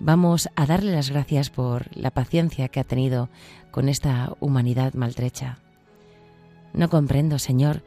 vamos 0.00 0.48
a 0.56 0.66
darle 0.66 0.92
las 0.92 1.10
gracias 1.10 1.50
por 1.50 1.94
la 1.96 2.10
paciencia 2.10 2.68
que 2.68 2.80
ha 2.80 2.84
tenido 2.84 3.28
con 3.70 3.88
esta 3.88 4.34
humanidad 4.40 4.94
maltrecha. 4.94 5.58
No 6.72 6.88
comprendo, 6.88 7.38
Señor, 7.38 7.82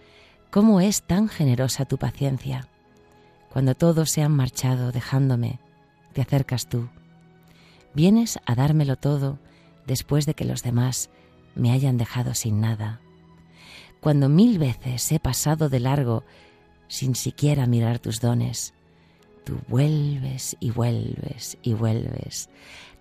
cómo 0.50 0.80
es 0.80 1.04
tan 1.04 1.28
generosa 1.28 1.86
tu 1.86 1.98
paciencia. 1.98 2.68
Cuando 3.52 3.76
todos 3.76 4.10
se 4.10 4.22
han 4.22 4.32
marchado 4.32 4.92
dejándome, 4.92 5.60
te 6.14 6.22
acercas 6.22 6.68
tú. 6.68 6.90
Vienes 7.94 8.40
a 8.46 8.56
dármelo 8.56 8.96
todo 8.96 9.40
después 9.86 10.26
de 10.26 10.34
que 10.34 10.46
los 10.46 10.64
demás 10.64 11.10
me 11.56 11.72
hayan 11.72 11.98
dejado 11.98 12.34
sin 12.34 12.62
nada. 12.62 13.00
Cuando 14.00 14.30
mil 14.30 14.58
veces 14.58 15.12
he 15.12 15.20
pasado 15.20 15.70
de 15.70 15.80
largo 15.80 16.24
sin 16.88 17.16
siquiera 17.16 17.68
mirar 17.68 18.00
tus 18.00 18.20
dones, 18.20 18.74
Tú 19.44 19.60
vuelves 19.68 20.56
y 20.60 20.72
vuelves 20.72 21.58
y 21.62 21.74
vuelves, 21.74 22.50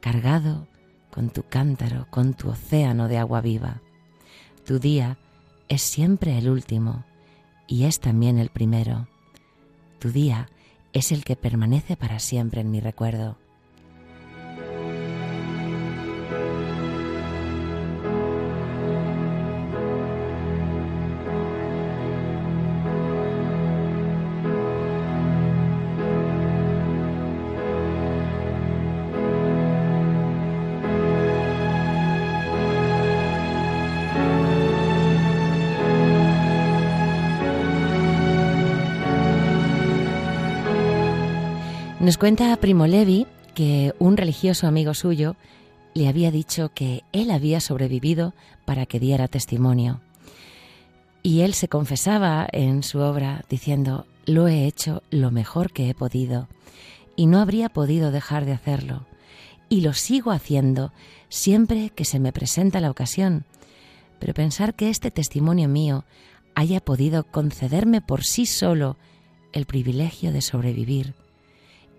cargado 0.00 0.66
con 1.10 1.30
tu 1.30 1.44
cántaro, 1.44 2.06
con 2.10 2.34
tu 2.34 2.48
océano 2.48 3.06
de 3.08 3.18
agua 3.18 3.40
viva. 3.40 3.80
Tu 4.64 4.78
día 4.78 5.18
es 5.68 5.82
siempre 5.82 6.38
el 6.38 6.48
último 6.48 7.04
y 7.66 7.84
es 7.84 8.00
también 8.00 8.38
el 8.38 8.48
primero. 8.48 9.08
Tu 9.98 10.10
día 10.10 10.48
es 10.92 11.12
el 11.12 11.24
que 11.24 11.36
permanece 11.36 11.96
para 11.96 12.18
siempre 12.18 12.60
en 12.60 12.70
mi 12.70 12.80
recuerdo. 12.80 13.38
Nos 42.02 42.18
cuenta 42.18 42.56
Primo 42.56 42.88
Levi 42.88 43.28
que 43.54 43.94
un 44.00 44.16
religioso 44.16 44.66
amigo 44.66 44.92
suyo 44.92 45.36
le 45.94 46.08
había 46.08 46.32
dicho 46.32 46.72
que 46.74 47.04
él 47.12 47.30
había 47.30 47.60
sobrevivido 47.60 48.34
para 48.64 48.86
que 48.86 48.98
diera 48.98 49.28
testimonio. 49.28 50.00
Y 51.22 51.42
él 51.42 51.54
se 51.54 51.68
confesaba 51.68 52.48
en 52.50 52.82
su 52.82 52.98
obra 52.98 53.44
diciendo, 53.48 54.04
lo 54.26 54.48
he 54.48 54.66
hecho 54.66 55.04
lo 55.12 55.30
mejor 55.30 55.72
que 55.72 55.90
he 55.90 55.94
podido 55.94 56.48
y 57.14 57.26
no 57.26 57.38
habría 57.38 57.68
podido 57.68 58.10
dejar 58.10 58.46
de 58.46 58.52
hacerlo. 58.52 59.06
Y 59.68 59.82
lo 59.82 59.92
sigo 59.92 60.32
haciendo 60.32 60.92
siempre 61.28 61.90
que 61.90 62.04
se 62.04 62.18
me 62.18 62.32
presenta 62.32 62.80
la 62.80 62.90
ocasión. 62.90 63.44
Pero 64.18 64.34
pensar 64.34 64.74
que 64.74 64.90
este 64.90 65.12
testimonio 65.12 65.68
mío 65.68 66.04
haya 66.56 66.80
podido 66.80 67.22
concederme 67.22 68.00
por 68.00 68.24
sí 68.24 68.44
solo 68.44 68.96
el 69.52 69.66
privilegio 69.66 70.32
de 70.32 70.42
sobrevivir 70.42 71.14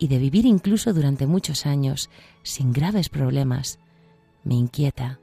y 0.04 0.10
de 0.10 0.18
vivir 0.18 0.46
incluso 0.46 0.92
durante 0.92 1.28
muchos 1.28 1.66
años 1.66 2.10
sin 2.42 2.74
graves 2.74 3.08
problemas, 3.08 3.80
me 4.44 4.56
inquieta 4.56 5.22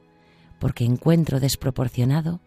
porque 0.58 0.86
encuentro 0.86 1.38
desproporcionado 1.38 2.40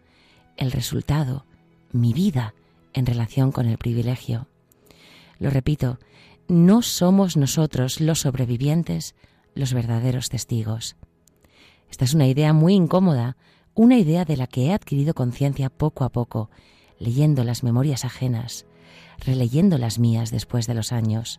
el 0.56 0.72
resultado, 0.72 1.46
mi 1.92 2.12
vida, 2.12 2.52
en 2.92 3.06
relación 3.06 3.52
con 3.52 3.66
el 3.66 3.78
privilegio. 3.78 4.48
Lo 5.38 5.48
repito, 5.48 6.00
no 6.48 6.82
somos 6.82 7.36
nosotros 7.36 8.00
los 8.00 8.22
sobrevivientes 8.22 9.14
los 9.54 9.72
verdaderos 9.72 10.28
testigos. 10.28 10.96
Esta 11.88 12.04
es 12.04 12.14
una 12.14 12.26
idea 12.26 12.52
muy 12.52 12.74
incómoda, 12.74 13.36
una 13.74 13.96
idea 13.96 14.24
de 14.24 14.36
la 14.36 14.48
que 14.48 14.66
he 14.66 14.72
adquirido 14.72 15.14
conciencia 15.14 15.70
poco 15.70 16.02
a 16.02 16.08
poco, 16.08 16.50
leyendo 16.98 17.44
las 17.44 17.62
memorias 17.62 18.04
ajenas, 18.04 18.66
releyendo 19.24 19.78
las 19.78 20.00
mías 20.00 20.32
después 20.32 20.66
de 20.66 20.74
los 20.74 20.90
años. 20.90 21.38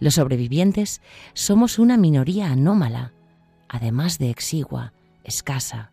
Los 0.00 0.14
sobrevivientes 0.14 1.00
somos 1.34 1.78
una 1.78 1.96
minoría 1.96 2.50
anómala, 2.50 3.12
además 3.68 4.18
de 4.18 4.30
exigua, 4.30 4.92
escasa. 5.22 5.92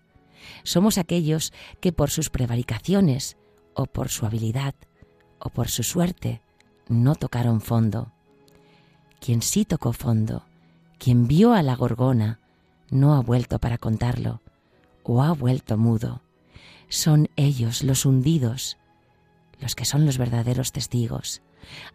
Somos 0.64 0.98
aquellos 0.98 1.54
que 1.80 1.92
por 1.92 2.10
sus 2.10 2.30
prevaricaciones, 2.30 3.38
o 3.74 3.86
por 3.86 4.10
su 4.10 4.26
habilidad, 4.26 4.76
o 5.40 5.50
por 5.50 5.70
su 5.70 5.84
suerte, 5.84 6.42
no 6.88 7.16
tocaron 7.16 7.62
fondo. 7.62 8.12
Quien 9.20 9.42
sí 9.42 9.66
tocó 9.66 9.94
fondo, 9.94 10.46
quien 10.98 11.28
vio 11.28 11.54
a 11.54 11.62
la 11.62 11.76
gorgona, 11.76 12.40
no 12.90 13.16
ha 13.16 13.22
vuelto 13.22 13.60
para 13.60 13.78
contarlo, 13.78 14.42
o 15.04 15.24
ha 15.24 15.32
vuelto 15.32 15.78
mudo. 15.78 16.22
Son 16.90 17.30
ellos 17.36 17.84
los 17.84 18.06
hundidos, 18.06 18.78
los 19.60 19.76
que 19.76 19.86
son 19.86 20.06
los 20.06 20.18
verdaderos 20.18 20.72
testigos 20.72 21.42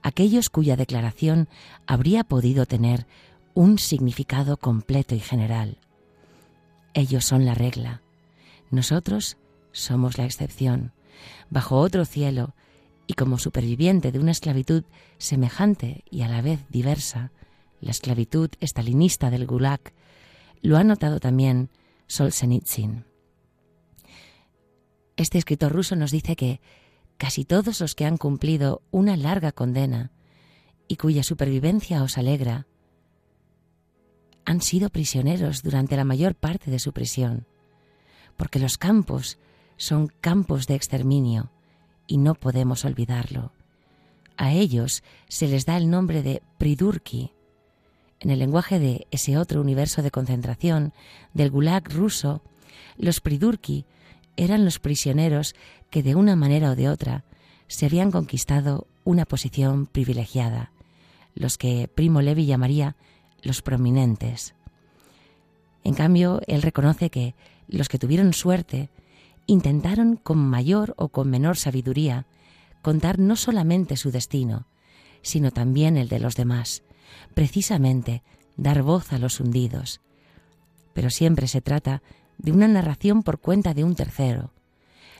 aquellos 0.03 0.51
cuya 0.51 0.77
declaración 0.77 1.49
habría 1.87 2.25
podido 2.25 2.67
tener 2.67 3.07
un 3.55 3.79
significado 3.79 4.57
completo 4.57 5.15
y 5.15 5.21
general. 5.21 5.79
Ellos 6.95 7.25
son 7.25 7.45
la 7.45 7.55
regla, 7.55 8.03
nosotros 8.71 9.37
somos 9.73 10.19
la 10.19 10.25
excepción, 10.25 10.93
bajo 11.51 11.79
otro 11.79 12.05
cielo 12.05 12.55
y 13.07 13.15
como 13.15 13.39
superviviente 13.39 14.13
de 14.13 14.19
una 14.19 14.33
esclavitud 14.33 14.85
semejante 15.19 16.05
y 16.11 16.23
a 16.23 16.29
la 16.29 16.43
vez 16.43 16.61
diversa, 16.69 17.33
la 17.81 17.91
esclavitud 17.91 18.51
estalinista 18.61 19.31
del 19.31 19.47
Gulag, 19.47 19.81
lo 20.63 20.77
ha 20.77 20.85
notado 20.85 21.21
también 21.21 21.71
Solzhenitsyn. 22.09 23.05
Este 25.17 25.39
escritor 25.39 25.73
ruso 25.73 25.97
nos 25.97 26.11
dice 26.11 26.37
que 26.37 26.61
casi 27.19 27.45
todos 27.45 27.81
los 27.81 27.95
que 27.95 28.05
han 28.05 28.17
cumplido 28.17 28.83
una 28.91 29.17
larga 29.17 29.53
condena 29.53 30.11
y 30.89 30.97
cuya 30.97 31.23
supervivencia 31.23 32.03
os 32.03 32.19
alegra, 32.19 32.67
han 34.45 34.63
sido 34.63 34.91
prisioneros 34.91 35.63
durante 35.63 35.97
la 35.97 36.05
mayor 36.05 36.37
parte 36.37 36.71
de 36.71 36.79
su 36.79 36.93
prisión, 36.93 37.47
porque 38.37 38.61
los 38.61 38.79
campos 38.79 39.39
son 39.77 40.09
campos 40.21 40.67
de 40.67 40.75
exterminio 40.77 41.51
y 42.07 42.19
no 42.19 42.35
podemos 42.35 42.85
olvidarlo. 42.85 43.53
A 44.37 44.53
ellos 44.53 45.03
se 45.29 45.49
les 45.49 45.67
da 45.67 45.77
el 45.77 45.91
nombre 45.91 46.23
de 46.23 46.43
pridurki. 46.59 47.33
En 48.21 48.31
el 48.31 48.39
lenguaje 48.39 48.79
de 48.79 49.07
ese 49.11 49.37
otro 49.37 49.61
universo 49.61 50.03
de 50.03 50.11
concentración 50.11 50.93
del 51.35 51.51
gulag 51.51 51.91
ruso, 51.93 52.43
los 52.97 53.21
pridurki 53.21 53.85
eran 54.37 54.65
los 54.65 54.79
prisioneros 54.79 55.55
que 55.91 56.03
de 56.03 56.15
una 56.15 56.37
manera 56.37 56.71
o 56.71 56.77
de 56.77 56.89
otra 56.89 57.25
se 57.69 57.87
habían 57.87 58.11
conquistado 58.11 58.87
una 59.05 59.25
posición 59.25 59.87
privilegiada, 59.87 60.73
los 61.35 61.59
que 61.59 61.89
Primo 61.93 62.23
Levi 62.23 62.47
llamaría 62.47 62.97
los 63.43 63.63
prominentes. 63.63 64.55
En 65.85 65.95
cambio, 65.95 66.41
él 66.47 66.63
reconoce 66.63 67.11
que 67.11 67.35
los 67.69 67.89
que 67.89 67.99
tuvieron 67.99 68.33
suerte 68.33 68.91
intentaron 69.47 70.17
con 70.17 70.39
mayor 70.39 70.95
o 70.97 71.09
con 71.09 71.31
menor 71.31 71.57
sabiduría 71.57 72.27
contar 72.83 73.19
no 73.19 73.37
solamente 73.37 73.97
su 73.97 74.11
destino, 74.11 74.67
sino 75.23 75.51
también 75.51 75.97
el 75.97 76.09
de 76.09 76.21
los 76.21 76.37
demás, 76.37 76.83
precisamente 77.35 78.23
dar 78.57 78.83
voz 78.83 79.13
a 79.13 79.19
los 79.19 79.41
hundidos. 79.41 80.01
Pero 80.93 81.11
siempre 81.11 81.49
se 81.49 81.61
trata 81.61 82.03
de 82.39 82.53
una 82.53 82.69
narración 82.69 83.23
por 83.23 83.41
cuenta 83.41 83.75
de 83.75 83.85
un 83.85 83.95
tercero, 83.95 84.53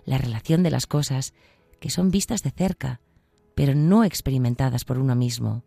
la 0.05 0.19
relación 0.19 0.63
de 0.63 0.71
las 0.71 0.87
cosas 0.87 1.35
que 1.81 1.91
son 1.91 2.11
vistas 2.11 2.43
de 2.43 2.51
cerca, 2.51 3.01
pero 3.55 3.75
no 3.75 4.05
experimentadas 4.05 4.85
por 4.85 4.99
uno 4.99 5.15
mismo. 5.15 5.63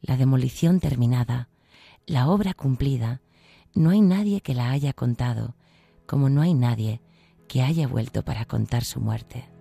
La 0.00 0.16
demolición 0.16 0.80
terminada, 0.80 1.48
la 2.06 2.28
obra 2.28 2.54
cumplida, 2.54 3.20
no 3.74 3.90
hay 3.90 4.00
nadie 4.00 4.40
que 4.40 4.54
la 4.54 4.70
haya 4.70 4.92
contado, 4.92 5.56
como 6.06 6.28
no 6.28 6.42
hay 6.42 6.54
nadie 6.54 7.00
que 7.48 7.62
haya 7.62 7.88
vuelto 7.88 8.22
para 8.24 8.44
contar 8.44 8.84
su 8.84 9.00
muerte. 9.00 9.53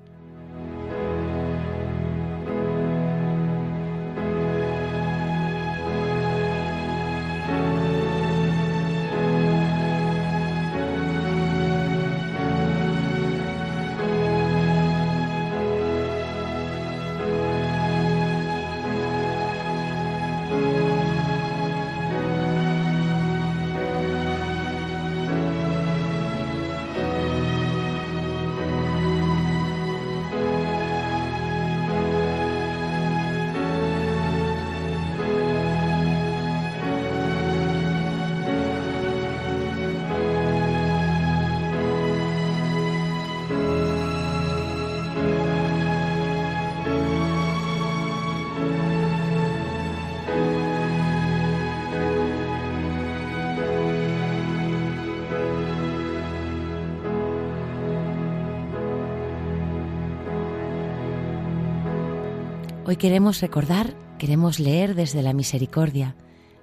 Hoy 62.85 62.97
queremos 62.97 63.41
recordar 63.41 63.95
Queremos 64.23 64.61
leer 64.61 64.95
desde 64.95 65.21
la 65.21 65.33
misericordia, 65.33 66.15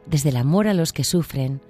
desde 0.06 0.30
el 0.30 0.38
amor 0.38 0.66
a 0.66 0.72
los 0.72 0.94
que 0.94 1.04
sufren, 1.04 1.60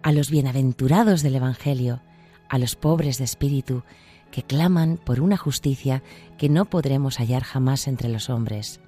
a 0.00 0.12
los 0.12 0.30
bienaventurados 0.30 1.22
del 1.22 1.34
Evangelio, 1.34 2.02
a 2.48 2.58
los 2.58 2.76
pobres 2.76 3.18
de 3.18 3.24
espíritu, 3.24 3.82
que 4.30 4.44
claman 4.44 4.96
por 4.96 5.20
una 5.20 5.36
justicia 5.36 6.04
que 6.38 6.48
no 6.48 6.66
podremos 6.66 7.16
hallar 7.16 7.42
jamás 7.42 7.88
entre 7.88 8.08
los 8.10 8.30
hombres. 8.30 8.78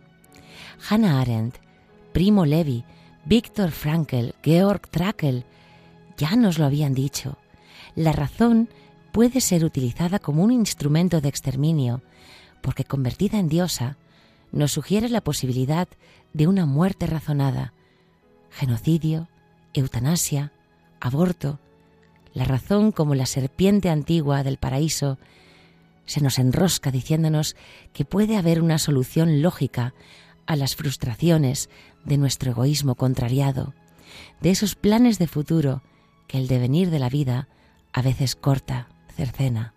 Hannah 0.88 1.20
Arendt, 1.20 1.56
Primo 2.12 2.46
Levi, 2.46 2.84
Viktor 3.24 3.72
Frankl, 3.72 4.30
Georg 4.44 4.88
Trakl, 4.88 5.44
ya 6.16 6.36
nos 6.36 6.60
lo 6.60 6.64
habían 6.64 6.94
dicho. 6.94 7.38
La 7.96 8.12
razón 8.12 8.68
puede 9.10 9.40
ser 9.40 9.64
utilizada 9.64 10.20
como 10.20 10.44
un 10.44 10.52
instrumento 10.52 11.20
de 11.20 11.28
exterminio, 11.28 12.02
porque 12.60 12.84
convertida 12.84 13.40
en 13.40 13.48
diosa, 13.48 13.96
nos 14.52 14.72
sugiere 14.72 15.08
la 15.08 15.20
posibilidad 15.20 15.88
de 16.32 16.46
una 16.46 16.66
muerte 16.66 17.06
razonada, 17.06 17.72
genocidio, 18.50 19.28
eutanasia, 19.74 20.52
aborto. 21.00 21.58
La 22.32 22.44
razón, 22.44 22.92
como 22.92 23.14
la 23.14 23.26
serpiente 23.26 23.90
antigua 23.90 24.42
del 24.42 24.58
paraíso, 24.58 25.18
se 26.04 26.20
nos 26.20 26.38
enrosca 26.38 26.90
diciéndonos 26.90 27.56
que 27.92 28.04
puede 28.04 28.36
haber 28.36 28.62
una 28.62 28.78
solución 28.78 29.42
lógica 29.42 29.94
a 30.46 30.56
las 30.56 30.76
frustraciones 30.76 31.68
de 32.04 32.18
nuestro 32.18 32.52
egoísmo 32.52 32.94
contrariado, 32.94 33.74
de 34.40 34.50
esos 34.50 34.74
planes 34.74 35.18
de 35.18 35.26
futuro 35.26 35.82
que 36.28 36.38
el 36.38 36.46
devenir 36.46 36.90
de 36.90 36.98
la 36.98 37.08
vida 37.08 37.48
a 37.92 38.02
veces 38.02 38.36
corta, 38.36 38.88
cercena. 39.14 39.74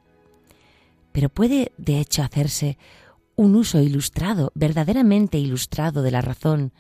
Pero 1.12 1.30
puede, 1.30 1.72
de 1.78 2.00
hecho, 2.00 2.22
hacerse 2.22 2.78
un 3.40 3.56
uso 3.56 3.80
ilustrado, 3.80 4.52
verdaderamente 4.54 5.38
ilustrado 5.38 6.02
de 6.02 6.12
la 6.12 6.20
razón 6.20 6.74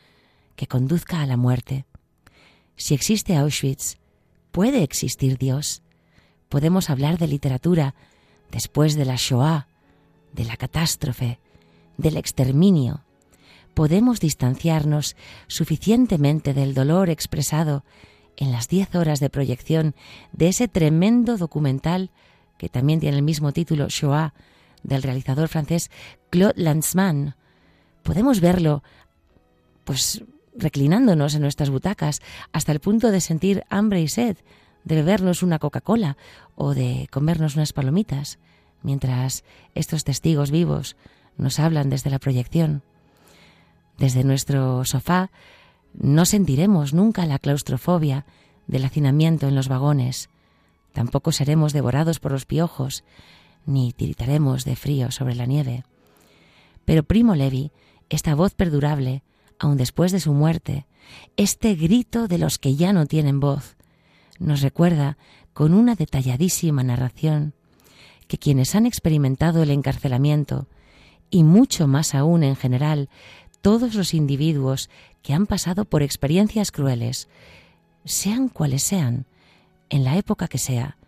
que 0.57 0.67
conduzca 0.67 1.21
a 1.21 1.25
la 1.25 1.37
muerte. 1.37 1.85
Si 2.75 2.93
existe 2.93 3.37
Auschwitz, 3.37 3.95
puede 4.51 4.83
existir 4.83 5.37
Dios. 5.37 5.83
Podemos 6.49 6.89
hablar 6.89 7.17
de 7.17 7.29
literatura 7.29 7.95
después 8.51 8.95
de 8.95 9.05
la 9.05 9.15
Shoah, 9.15 9.69
de 10.33 10.43
la 10.43 10.57
catástrofe, 10.57 11.39
del 11.95 12.17
exterminio. 12.17 13.05
Podemos 13.73 14.19
distanciarnos 14.19 15.15
suficientemente 15.47 16.53
del 16.53 16.73
dolor 16.73 17.09
expresado 17.09 17.85
en 18.35 18.51
las 18.51 18.67
diez 18.67 18.93
horas 18.95 19.21
de 19.21 19.29
proyección 19.29 19.95
de 20.33 20.49
ese 20.49 20.67
tremendo 20.67 21.37
documental 21.37 22.11
que 22.57 22.67
también 22.67 22.99
tiene 22.99 23.15
el 23.15 23.23
mismo 23.23 23.53
título, 23.53 23.87
Shoah, 23.87 24.33
del 24.83 25.03
realizador 25.03 25.47
francés 25.47 25.89
Claude 26.29 26.61
Lanzmann. 26.61 27.35
Podemos 28.03 28.39
verlo, 28.39 28.83
pues, 29.83 30.23
reclinándonos 30.55 31.35
en 31.35 31.41
nuestras 31.41 31.69
butacas 31.69 32.21
hasta 32.51 32.71
el 32.71 32.79
punto 32.79 33.11
de 33.11 33.21
sentir 33.21 33.63
hambre 33.69 34.01
y 34.01 34.07
sed, 34.07 34.37
de 34.83 34.95
bebernos 34.95 35.43
una 35.43 35.59
Coca-Cola 35.59 36.17
o 36.55 36.73
de 36.73 37.07
comernos 37.11 37.55
unas 37.55 37.73
palomitas, 37.73 38.39
mientras 38.81 39.43
estos 39.75 40.03
testigos 40.03 40.51
vivos 40.51 40.95
nos 41.37 41.59
hablan 41.59 41.89
desde 41.89 42.09
la 42.09 42.19
proyección. 42.19 42.83
Desde 43.97 44.23
nuestro 44.23 44.85
sofá 44.85 45.31
no 45.93 46.25
sentiremos 46.25 46.93
nunca 46.93 47.25
la 47.25 47.39
claustrofobia 47.39 48.25
del 48.67 48.85
hacinamiento 48.85 49.47
en 49.47 49.55
los 49.55 49.67
vagones, 49.67 50.29
tampoco 50.93 51.31
seremos 51.31 51.73
devorados 51.73 52.19
por 52.19 52.31
los 52.31 52.45
piojos, 52.45 53.03
ni 53.65 53.93
tiritaremos 53.93 54.65
de 54.65 54.75
frío 54.75 55.11
sobre 55.11 55.35
la 55.35 55.45
nieve. 55.45 55.83
Pero 56.85 57.03
Primo 57.03 57.35
Levi, 57.35 57.71
esta 58.09 58.35
voz 58.35 58.53
perdurable, 58.53 59.23
aun 59.59 59.77
después 59.77 60.11
de 60.11 60.19
su 60.19 60.33
muerte, 60.33 60.87
este 61.37 61.75
grito 61.75 62.27
de 62.27 62.37
los 62.37 62.57
que 62.57 62.75
ya 62.75 62.93
no 62.93 63.05
tienen 63.05 63.39
voz, 63.39 63.75
nos 64.39 64.61
recuerda 64.61 65.17
con 65.53 65.73
una 65.73 65.95
detalladísima 65.95 66.83
narración 66.83 67.53
que 68.27 68.37
quienes 68.37 68.75
han 68.75 68.85
experimentado 68.85 69.63
el 69.63 69.71
encarcelamiento, 69.71 70.67
y 71.31 71.43
mucho 71.43 71.87
más 71.87 72.15
aún 72.15 72.43
en 72.43 72.55
general, 72.55 73.09
todos 73.61 73.95
los 73.95 74.13
individuos 74.13 74.89
que 75.21 75.33
han 75.33 75.47
pasado 75.47 75.85
por 75.85 76.03
experiencias 76.03 76.71
crueles, 76.71 77.27
sean 78.05 78.47
cuales 78.47 78.83
sean, 78.83 79.25
en 79.89 80.03
la 80.03 80.17
época 80.17 80.47
que 80.47 80.59
sea, 80.59 80.98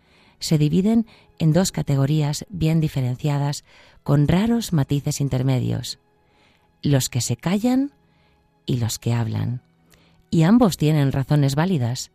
se 0.42 0.58
dividen 0.58 1.06
en 1.38 1.52
dos 1.52 1.72
categorías 1.72 2.44
bien 2.50 2.80
diferenciadas 2.80 3.64
con 4.02 4.26
raros 4.26 4.72
matices 4.72 5.20
intermedios, 5.20 6.00
los 6.82 7.08
que 7.08 7.20
se 7.20 7.36
callan 7.36 7.92
y 8.66 8.78
los 8.78 8.98
que 8.98 9.14
hablan. 9.14 9.62
Y 10.30 10.42
ambos 10.42 10.76
tienen 10.76 11.12
razones 11.12 11.54
válidas. 11.54 12.10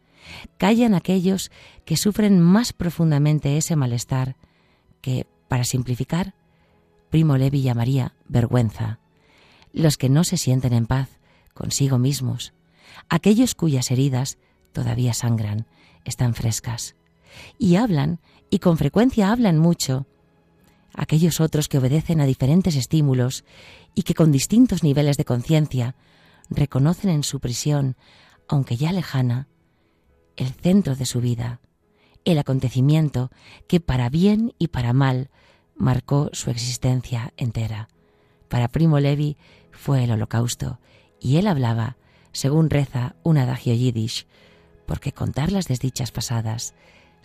Callan 0.58 0.94
aquellos 0.94 1.52
que 1.86 1.96
sufren 1.96 2.42
más 2.42 2.74
profundamente 2.74 3.58
ese 3.58 3.76
malestar, 3.78 4.36
que, 5.02 5.26
para 5.48 5.64
simplificar, 5.64 6.34
Primo 7.10 7.38
Levi 7.38 7.62
llamaría 7.62 8.14
vergüenza. 8.28 9.00
Los 9.72 9.98
que 9.98 10.10
no 10.10 10.26
se 10.26 10.36
sienten 10.36 10.74
en 10.74 10.86
paz 10.86 11.20
consigo 11.54 11.98
mismos, 11.98 12.54
aquellos 13.08 13.56
cuyas 13.56 13.90
heridas 13.90 14.38
todavía 14.74 15.14
sangran, 15.14 15.66
están 16.04 16.34
frescas. 16.34 16.97
Y 17.58 17.76
hablan, 17.76 18.20
y 18.50 18.60
con 18.60 18.78
frecuencia 18.78 19.32
hablan 19.32 19.58
mucho, 19.58 20.06
aquellos 20.94 21.40
otros 21.40 21.68
que 21.68 21.78
obedecen 21.78 22.22
a 22.22 22.26
diferentes 22.26 22.76
estímulos 22.76 23.46
y 23.94 24.04
que 24.04 24.16
con 24.16 24.32
distintos 24.32 24.84
niveles 24.84 25.18
de 25.18 25.26
conciencia 25.26 25.96
reconocen 26.50 27.10
en 27.12 27.24
su 27.24 27.40
prisión, 27.40 27.96
aunque 28.48 28.78
ya 28.78 28.92
lejana, 28.92 29.48
el 30.36 30.50
centro 30.54 30.96
de 30.96 31.06
su 31.06 31.22
vida, 31.22 31.62
el 32.26 32.40
acontecimiento 32.40 33.32
que 33.68 33.80
para 33.80 34.10
bien 34.10 34.54
y 34.58 34.68
para 34.68 34.94
mal 34.94 35.30
marcó 35.76 36.30
su 36.34 36.50
existencia 36.50 37.34
entera. 37.38 37.90
Para 38.50 38.68
Primo 38.68 39.00
Levi 39.00 39.38
fue 39.72 40.04
el 40.04 40.12
holocausto, 40.12 40.80
y 41.20 41.38
él 41.38 41.48
hablaba, 41.48 41.98
según 42.32 42.70
reza 42.70 43.16
un 43.24 43.38
adagio 43.38 43.74
yiddish, 43.74 44.26
porque 44.86 45.12
contar 45.12 45.52
las 45.52 45.68
desdichas 45.68 46.12
pasadas 46.12 46.74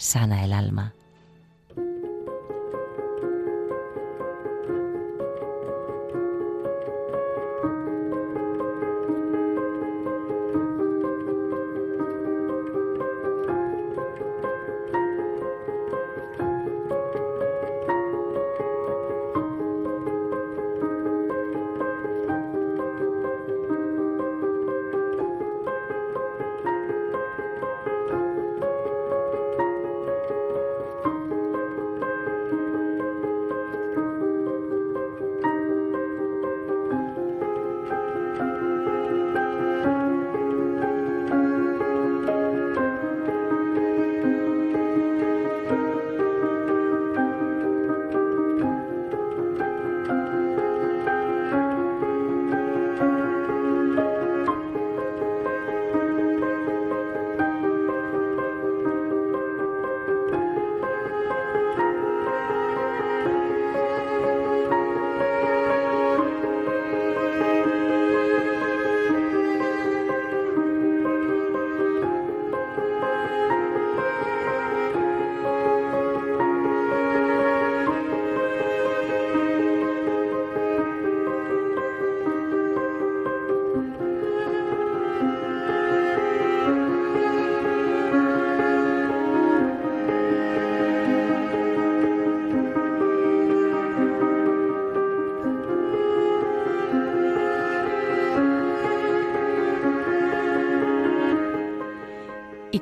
sana 0.02 0.44
el 0.44 0.52
alma. 0.52 0.94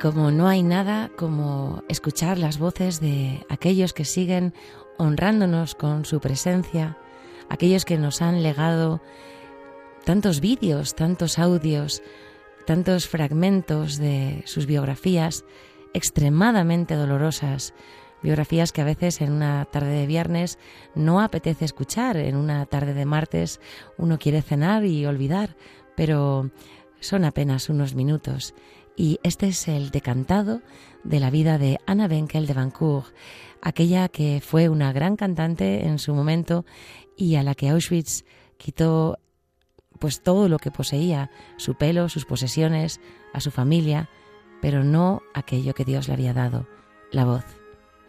Como 0.01 0.31
no 0.31 0.49
hay 0.49 0.63
nada 0.63 1.11
como 1.17 1.85
escuchar 1.89 2.39
las 2.39 2.59
voces 2.59 3.01
de 3.01 3.45
aquellos 3.51 3.93
que 3.93 4.07
siguen 4.07 4.55
honrándonos 4.97 5.75
con 5.75 6.07
su 6.07 6.21
presencia, 6.21 6.97
aquellos 7.51 7.85
que 7.85 7.99
nos 7.99 8.23
han 8.23 8.43
legado 8.43 9.03
tantos 10.05 10.41
vídeos, 10.41 10.95
tantos 10.95 11.39
audios, 11.39 12.03
tantos 12.67 13.09
fragmentos 13.09 13.99
de 13.99 14.43
sus 14.47 14.65
biografías 14.65 15.45
extremadamente 15.93 16.95
dolorosas, 16.95 17.75
biografías 18.23 18.73
que 18.73 18.81
a 18.81 18.87
veces 18.87 19.21
en 19.21 19.33
una 19.33 19.67
tarde 19.67 19.91
de 19.91 20.07
viernes 20.07 20.59
no 20.95 21.21
apetece 21.21 21.67
escuchar, 21.67 22.17
en 22.17 22.37
una 22.37 22.65
tarde 22.65 22.95
de 22.95 23.05
martes 23.05 23.61
uno 23.99 24.19
quiere 24.19 24.41
cenar 24.41 24.85
y 24.87 25.05
olvidar, 25.05 25.57
pero 25.95 26.51
son 27.01 27.25
apenas 27.25 27.69
unos 27.69 27.95
minutos. 27.95 28.55
Y 29.01 29.19
este 29.23 29.47
es 29.47 29.67
el 29.67 29.89
decantado 29.89 30.61
de 31.05 31.21
la 31.21 31.31
vida 31.31 31.57
de 31.57 31.79
Anna 31.87 32.07
Benkel 32.07 32.47
de 32.47 32.53
Vancouver, 32.53 33.15
aquella 33.63 34.11
que 34.11 34.43
fue 34.45 34.69
una 34.69 34.93
gran 34.93 35.17
cantante 35.17 35.87
en 35.87 35.99
su 35.99 36.15
momento 36.15 36.67
y 37.17 37.37
a 37.37 37.43
la 37.43 37.55
que 37.55 37.71
Auschwitz 37.71 38.27
quitó 38.59 39.19
pues 39.99 40.23
todo 40.23 40.51
lo 40.51 40.59
que 40.59 40.71
poseía, 40.71 41.31
su 41.57 41.77
pelo, 41.77 42.11
sus 42.11 42.27
posesiones, 42.27 43.01
a 43.33 43.41
su 43.41 43.51
familia, 43.51 44.11
pero 44.61 44.85
no 44.85 45.23
aquello 45.33 45.73
que 45.73 45.87
Dios 45.87 46.07
le 46.07 46.13
había 46.13 46.35
dado, 46.35 46.67
la 47.11 47.25
voz. 47.25 47.47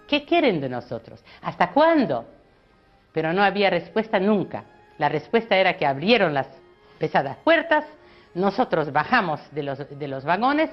¿Qué 0.10 0.26
quieren 0.26 0.60
de 0.60 0.68
nosotros? 0.68 1.24
¿Hasta 1.42 1.72
cuándo? 1.72 2.26
Pero 3.14 3.32
no 3.32 3.44
había 3.44 3.70
respuesta 3.70 4.20
nunca. 4.20 4.66
La 4.98 5.08
respuesta 5.08 5.56
era 5.56 5.78
que 5.78 5.86
abrieron 5.86 6.34
las 6.34 6.50
pesadas 7.00 7.38
puertas, 7.46 7.86
nosotros 8.34 8.92
bajamos 8.92 9.40
de 9.52 9.64
los, 10.08 10.24
vagones 10.24 10.70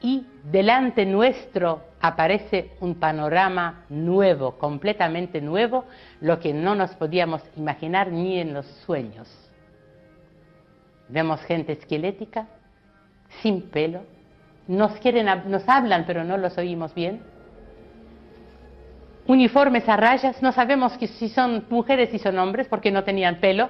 y 0.00 0.26
delante 0.44 1.04
nuestro 1.04 1.82
aparece 2.00 2.72
un 2.80 2.94
panorama 2.94 3.84
nuevo, 3.90 4.56
completamente 4.56 5.40
nuevo, 5.40 5.84
lo 6.20 6.40
que 6.40 6.54
no 6.54 6.74
nos 6.74 6.92
podíamos 6.92 7.42
imaginar 7.56 8.10
ni 8.10 8.38
en 8.38 8.54
los 8.54 8.66
sueños. 8.86 9.28
Vemos 11.08 11.40
gente 11.42 11.72
esquelética, 11.72 12.46
sin 13.42 13.62
pelo, 13.68 14.02
nos, 14.66 14.92
quieren, 15.00 15.26
nos 15.50 15.68
hablan 15.68 16.04
pero 16.06 16.24
no 16.24 16.38
los 16.38 16.56
oímos 16.56 16.94
bien. 16.94 17.22
Uniformes 19.26 19.88
a 19.88 19.96
rayas, 19.96 20.42
no 20.42 20.52
sabemos 20.52 20.94
si 20.94 21.28
son 21.28 21.66
mujeres 21.68 22.14
y 22.14 22.18
son 22.18 22.38
hombres 22.38 22.66
porque 22.68 22.90
no 22.90 23.04
tenían 23.04 23.36
pelo. 23.40 23.68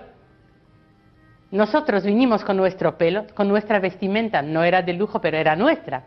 Nosotros 1.51 2.05
vinimos 2.05 2.45
con 2.45 2.57
nuestro 2.57 2.97
pelo, 2.97 3.27
con 3.35 3.49
nuestra 3.49 3.81
vestimenta, 3.81 4.41
no 4.41 4.63
era 4.63 4.83
de 4.83 4.93
lujo, 4.93 5.21
pero 5.21 5.37
era 5.37 5.57
nuestra. 5.57 6.05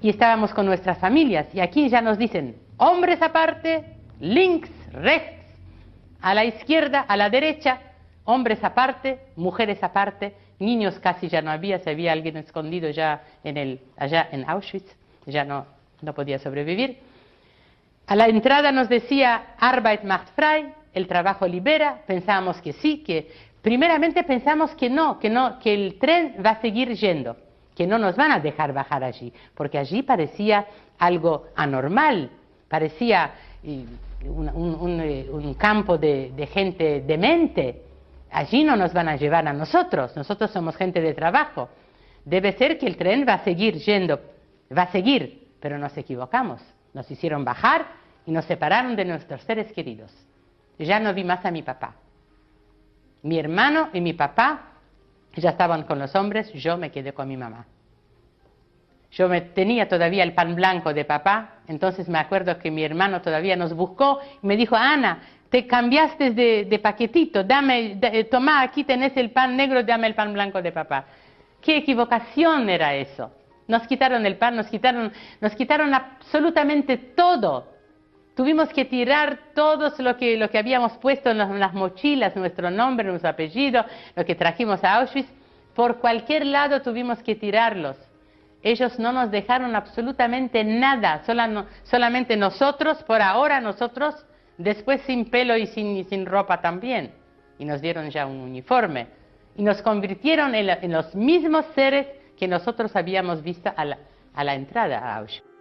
Y 0.00 0.10
estábamos 0.10 0.52
con 0.52 0.66
nuestras 0.66 0.98
familias. 0.98 1.46
Y 1.54 1.60
aquí 1.60 1.88
ya 1.88 2.00
nos 2.00 2.18
dicen, 2.18 2.56
hombres 2.76 3.22
aparte, 3.22 3.84
links, 4.20 4.70
rechts, 4.92 5.44
a 6.20 6.34
la 6.34 6.44
izquierda, 6.44 7.00
a 7.00 7.16
la 7.16 7.30
derecha, 7.30 7.78
hombres 8.24 8.62
aparte, 8.64 9.20
mujeres 9.36 9.82
aparte, 9.82 10.34
niños 10.58 10.98
casi 10.98 11.28
ya 11.28 11.42
no 11.42 11.50
había, 11.50 11.78
se 11.78 11.90
había 11.90 12.12
alguien 12.12 12.36
escondido 12.36 12.90
ya 12.90 13.22
en 13.44 13.56
el, 13.56 13.80
allá 13.96 14.28
en 14.32 14.48
Auschwitz, 14.48 14.90
ya 15.26 15.44
no, 15.44 15.66
no 16.02 16.14
podía 16.14 16.38
sobrevivir. 16.38 16.98
A 18.06 18.16
la 18.16 18.26
entrada 18.26 18.72
nos 18.72 18.88
decía 18.88 19.54
Arbeit 19.58 20.02
macht 20.02 20.28
frei, 20.34 20.72
el 20.92 21.06
trabajo 21.06 21.46
libera, 21.46 22.00
pensábamos 22.06 22.60
que 22.60 22.72
sí, 22.72 22.98
que 22.98 23.30
primeramente 23.64 24.22
pensamos 24.24 24.72
que 24.74 24.90
no, 24.90 25.18
que 25.18 25.30
no, 25.30 25.58
que 25.58 25.72
el 25.72 25.98
tren 25.98 26.36
va 26.44 26.50
a 26.50 26.60
seguir 26.60 26.92
yendo, 26.92 27.34
que 27.74 27.86
no 27.86 27.98
nos 27.98 28.14
van 28.14 28.30
a 28.30 28.38
dejar 28.38 28.74
bajar 28.74 29.02
allí, 29.02 29.32
porque 29.54 29.78
allí 29.78 30.02
parecía 30.02 30.66
algo 30.98 31.46
anormal, 31.56 32.30
parecía 32.68 33.32
eh, 33.64 33.86
eh, 34.22 34.28
un 35.32 35.54
campo 35.54 35.96
de, 35.96 36.30
de 36.36 36.46
gente 36.46 37.00
demente. 37.00 37.82
Allí 38.30 38.64
no 38.64 38.76
nos 38.76 38.92
van 38.92 39.08
a 39.08 39.16
llevar 39.16 39.48
a 39.48 39.52
nosotros, 39.54 40.14
nosotros 40.14 40.50
somos 40.50 40.76
gente 40.76 41.00
de 41.00 41.14
trabajo. 41.14 41.70
Debe 42.22 42.52
ser 42.52 42.76
que 42.76 42.86
el 42.86 42.98
tren 42.98 43.24
va 43.26 43.34
a 43.34 43.44
seguir 43.44 43.76
yendo, 43.78 44.20
va 44.76 44.82
a 44.82 44.92
seguir, 44.92 45.48
pero 45.58 45.78
nos 45.78 45.96
equivocamos. 45.96 46.60
Nos 46.92 47.10
hicieron 47.10 47.46
bajar 47.46 47.86
y 48.26 48.30
nos 48.30 48.44
separaron 48.44 48.94
de 48.94 49.06
nuestros 49.06 49.40
seres 49.42 49.72
queridos. 49.72 50.12
Ya 50.78 51.00
no 51.00 51.14
vi 51.14 51.24
más 51.24 51.44
a 51.46 51.50
mi 51.50 51.62
papá. 51.62 51.94
Mi 53.24 53.38
hermano 53.38 53.88
y 53.94 54.02
mi 54.02 54.12
papá 54.12 54.74
ya 55.34 55.50
estaban 55.50 55.84
con 55.84 55.98
los 55.98 56.14
hombres, 56.14 56.52
yo 56.52 56.76
me 56.76 56.90
quedé 56.90 57.14
con 57.14 57.26
mi 57.26 57.38
mamá. 57.38 57.64
Yo 59.12 59.28
me, 59.30 59.40
tenía 59.40 59.88
todavía 59.88 60.22
el 60.24 60.34
pan 60.34 60.54
blanco 60.54 60.92
de 60.92 61.06
papá, 61.06 61.60
entonces 61.66 62.06
me 62.06 62.18
acuerdo 62.18 62.58
que 62.58 62.70
mi 62.70 62.84
hermano 62.84 63.22
todavía 63.22 63.56
nos 63.56 63.72
buscó 63.72 64.20
y 64.42 64.46
me 64.46 64.58
dijo, 64.58 64.76
Ana, 64.76 65.20
te 65.48 65.66
cambiaste 65.66 66.32
de, 66.32 66.78
paquetito, 66.82 67.44
dame, 67.44 67.94
de, 67.96 68.24
toma, 68.24 68.60
aquí 68.60 68.84
tenés 68.84 69.16
el 69.16 69.30
pan 69.30 69.56
negro, 69.56 69.82
dame 69.82 70.06
el 70.06 70.14
pan 70.14 70.34
blanco 70.34 70.60
de 70.60 70.72
papá. 70.72 71.06
¿Qué 71.62 71.78
equivocación 71.78 72.68
era 72.68 72.94
eso? 72.94 73.30
Nos 73.68 73.86
quitaron 73.86 74.26
el 74.26 74.36
pan, 74.36 74.54
nos 74.54 74.66
quitaron, 74.66 75.10
nos 75.40 75.54
quitaron 75.54 75.94
absolutamente 75.94 76.98
todo. 76.98 77.73
Tuvimos 78.34 78.68
que 78.70 78.84
tirar 78.84 79.38
todo 79.54 79.92
lo 79.98 80.16
que, 80.16 80.36
lo 80.36 80.50
que 80.50 80.58
habíamos 80.58 80.92
puesto 80.94 81.30
en 81.30 81.38
las, 81.38 81.72
mochilas, 81.72 82.34
nuestro 82.34 82.68
nombre, 82.68 83.08
nuestro 83.08 83.30
apellido, 83.30 83.84
lo 84.16 84.24
que 84.24 84.34
trajimos 84.34 84.82
a 84.82 84.96
Auschwitz. 84.96 85.28
Por 85.74 85.98
cualquier 85.98 86.46
lado 86.46 86.82
tuvimos 86.82 87.22
que 87.22 87.36
tirarlos. 87.36 87.96
Ellos 88.62 88.98
no 88.98 89.12
nos 89.12 89.30
dejaron 89.30 89.76
absolutamente 89.76 90.64
nada, 90.64 91.22
sola, 91.24 91.66
solamente 91.84 92.36
nosotros, 92.36 93.02
por 93.04 93.22
ahora 93.22 93.60
nosotros, 93.60 94.14
después 94.58 95.02
sin 95.02 95.30
pelo 95.30 95.56
y 95.56 95.66
sin, 95.68 96.04
sin 96.08 96.26
ropa 96.26 96.60
también. 96.60 97.12
Y 97.58 97.64
nos 97.64 97.80
dieron 97.80 98.10
ya 98.10 98.26
un 98.26 98.40
uniforme. 98.40 99.06
Y 99.54 99.62
nos 99.62 99.80
convirtieron 99.80 100.56
en 100.56 100.92
los 100.92 101.14
mismos 101.14 101.66
seres 101.76 102.08
que 102.36 102.48
nosotros 102.48 102.96
habíamos 102.96 103.42
visto 103.42 103.72
a 103.76 103.84
la, 103.84 103.98
a 104.34 104.42
la 104.42 104.54
entrada 104.54 104.98
a 104.98 105.18
Auschwitz. 105.18 105.53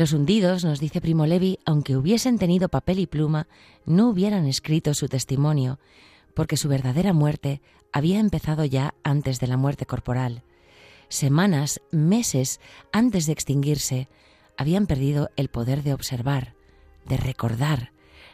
Los 0.00 0.14
hundidos, 0.14 0.64
nos 0.64 0.80
dice 0.80 1.02
Primo 1.02 1.26
Levi, 1.26 1.58
aunque 1.66 1.94
hubiesen 1.94 2.38
tenido 2.38 2.70
papel 2.70 3.00
y 3.00 3.06
pluma, 3.06 3.48
no 3.84 4.08
hubieran 4.08 4.46
escrito 4.46 4.94
su 4.94 5.08
testimonio, 5.08 5.78
porque 6.32 6.56
su 6.56 6.70
verdadera 6.70 7.12
muerte 7.12 7.60
había 7.92 8.18
empezado 8.18 8.64
ya 8.64 8.94
antes 9.04 9.40
de 9.40 9.46
la 9.46 9.58
muerte 9.58 9.84
corporal. 9.84 10.42
Semanas, 11.10 11.82
meses 11.90 12.60
antes 12.92 13.26
de 13.26 13.34
extinguirse, 13.34 14.08
habían 14.56 14.86
perdido 14.86 15.28
el 15.36 15.50
poder 15.50 15.82
de 15.82 15.92
observar, 15.92 16.54
de 17.04 17.18
recordar, 17.18 17.92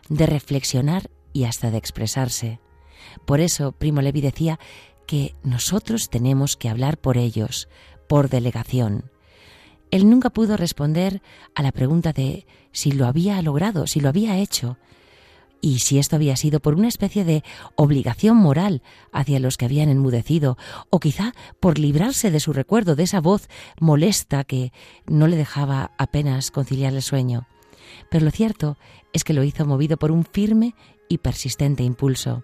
de 0.08 0.26
reflexionar 0.26 1.10
y 1.32 1.46
hasta 1.46 1.72
de 1.72 1.78
expresarse. 1.78 2.60
Por 3.24 3.40
eso 3.40 3.72
Primo 3.72 4.02
Levi 4.02 4.20
decía 4.20 4.60
que 5.04 5.34
nosotros 5.42 6.10
tenemos 6.10 6.56
que 6.56 6.68
hablar 6.68 6.96
por 6.96 7.18
ellos, 7.18 7.68
por 8.06 8.28
delegación. 8.28 9.10
Él 9.90 10.08
nunca 10.08 10.30
pudo 10.30 10.56
responder 10.56 11.22
a 11.54 11.62
la 11.62 11.72
pregunta 11.72 12.12
de 12.12 12.46
si 12.72 12.92
lo 12.92 13.06
había 13.06 13.40
logrado, 13.42 13.86
si 13.86 14.00
lo 14.00 14.08
había 14.08 14.38
hecho, 14.38 14.76
y 15.60 15.80
si 15.80 15.98
esto 15.98 16.16
había 16.16 16.36
sido 16.36 16.60
por 16.60 16.74
una 16.74 16.88
especie 16.88 17.24
de 17.24 17.42
obligación 17.74 18.36
moral 18.36 18.82
hacia 19.12 19.40
los 19.40 19.56
que 19.56 19.64
habían 19.64 19.88
enmudecido, 19.88 20.56
o 20.90 21.00
quizá 21.00 21.34
por 21.60 21.78
librarse 21.78 22.30
de 22.30 22.40
su 22.40 22.52
recuerdo, 22.52 22.94
de 22.94 23.04
esa 23.04 23.20
voz 23.20 23.48
molesta 23.80 24.44
que 24.44 24.72
no 25.06 25.26
le 25.26 25.36
dejaba 25.36 25.92
apenas 25.98 26.50
conciliar 26.50 26.92
el 26.94 27.02
sueño. 27.02 27.46
Pero 28.10 28.24
lo 28.24 28.30
cierto 28.30 28.76
es 29.12 29.24
que 29.24 29.32
lo 29.32 29.42
hizo 29.44 29.64
movido 29.64 29.96
por 29.96 30.10
un 30.12 30.24
firme 30.24 30.74
y 31.08 31.18
persistente 31.18 31.82
impulso. 31.82 32.42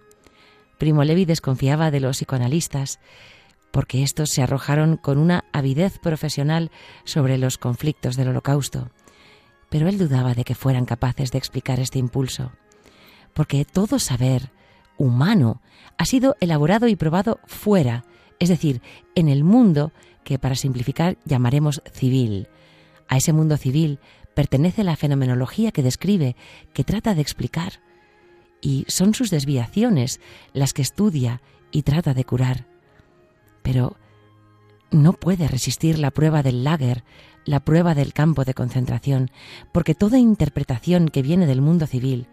Primo 0.77 1.03
Levi 1.03 1.25
desconfiaba 1.25 1.91
de 1.91 1.99
los 1.99 2.17
psicoanalistas, 2.17 2.99
porque 3.73 4.03
estos 4.03 4.29
se 4.29 4.43
arrojaron 4.43 4.97
con 4.97 5.17
una 5.17 5.45
avidez 5.51 5.97
profesional 5.97 6.69
sobre 7.05 7.39
los 7.39 7.57
conflictos 7.57 8.15
del 8.15 8.27
holocausto. 8.27 8.91
Pero 9.71 9.87
él 9.87 9.97
dudaba 9.97 10.35
de 10.35 10.43
que 10.43 10.53
fueran 10.53 10.85
capaces 10.85 11.31
de 11.31 11.39
explicar 11.39 11.79
este 11.79 11.97
impulso, 11.97 12.51
porque 13.33 13.65
todo 13.65 13.97
saber 13.97 14.51
humano 14.99 15.59
ha 15.97 16.05
sido 16.05 16.35
elaborado 16.39 16.87
y 16.87 16.95
probado 16.95 17.39
fuera, 17.47 18.05
es 18.37 18.49
decir, 18.49 18.79
en 19.15 19.27
el 19.27 19.43
mundo 19.43 19.91
que 20.23 20.37
para 20.37 20.53
simplificar 20.53 21.17
llamaremos 21.25 21.81
civil. 21.91 22.49
A 23.07 23.17
ese 23.17 23.33
mundo 23.33 23.57
civil 23.57 23.97
pertenece 24.35 24.83
la 24.83 24.97
fenomenología 24.97 25.71
que 25.71 25.81
describe, 25.81 26.35
que 26.73 26.83
trata 26.83 27.15
de 27.15 27.21
explicar, 27.21 27.81
y 28.61 28.85
son 28.87 29.15
sus 29.15 29.31
desviaciones 29.31 30.21
las 30.53 30.73
que 30.73 30.83
estudia 30.83 31.41
y 31.71 31.81
trata 31.81 32.13
de 32.13 32.23
curar 32.23 32.72
pero 33.63 33.97
no 34.91 35.13
puede 35.13 35.47
resistir 35.47 35.97
la 35.97 36.11
prueba 36.11 36.43
del 36.43 36.63
lager, 36.63 37.03
la 37.45 37.61
prueba 37.61 37.95
del 37.95 38.13
campo 38.13 38.45
de 38.45 38.53
concentración, 38.53 39.31
porque 39.71 39.95
toda 39.95 40.19
interpretación 40.19 41.09
que 41.09 41.23
viene 41.23 41.47
del 41.47 41.61
mundo 41.61 41.87
civil 41.87 42.27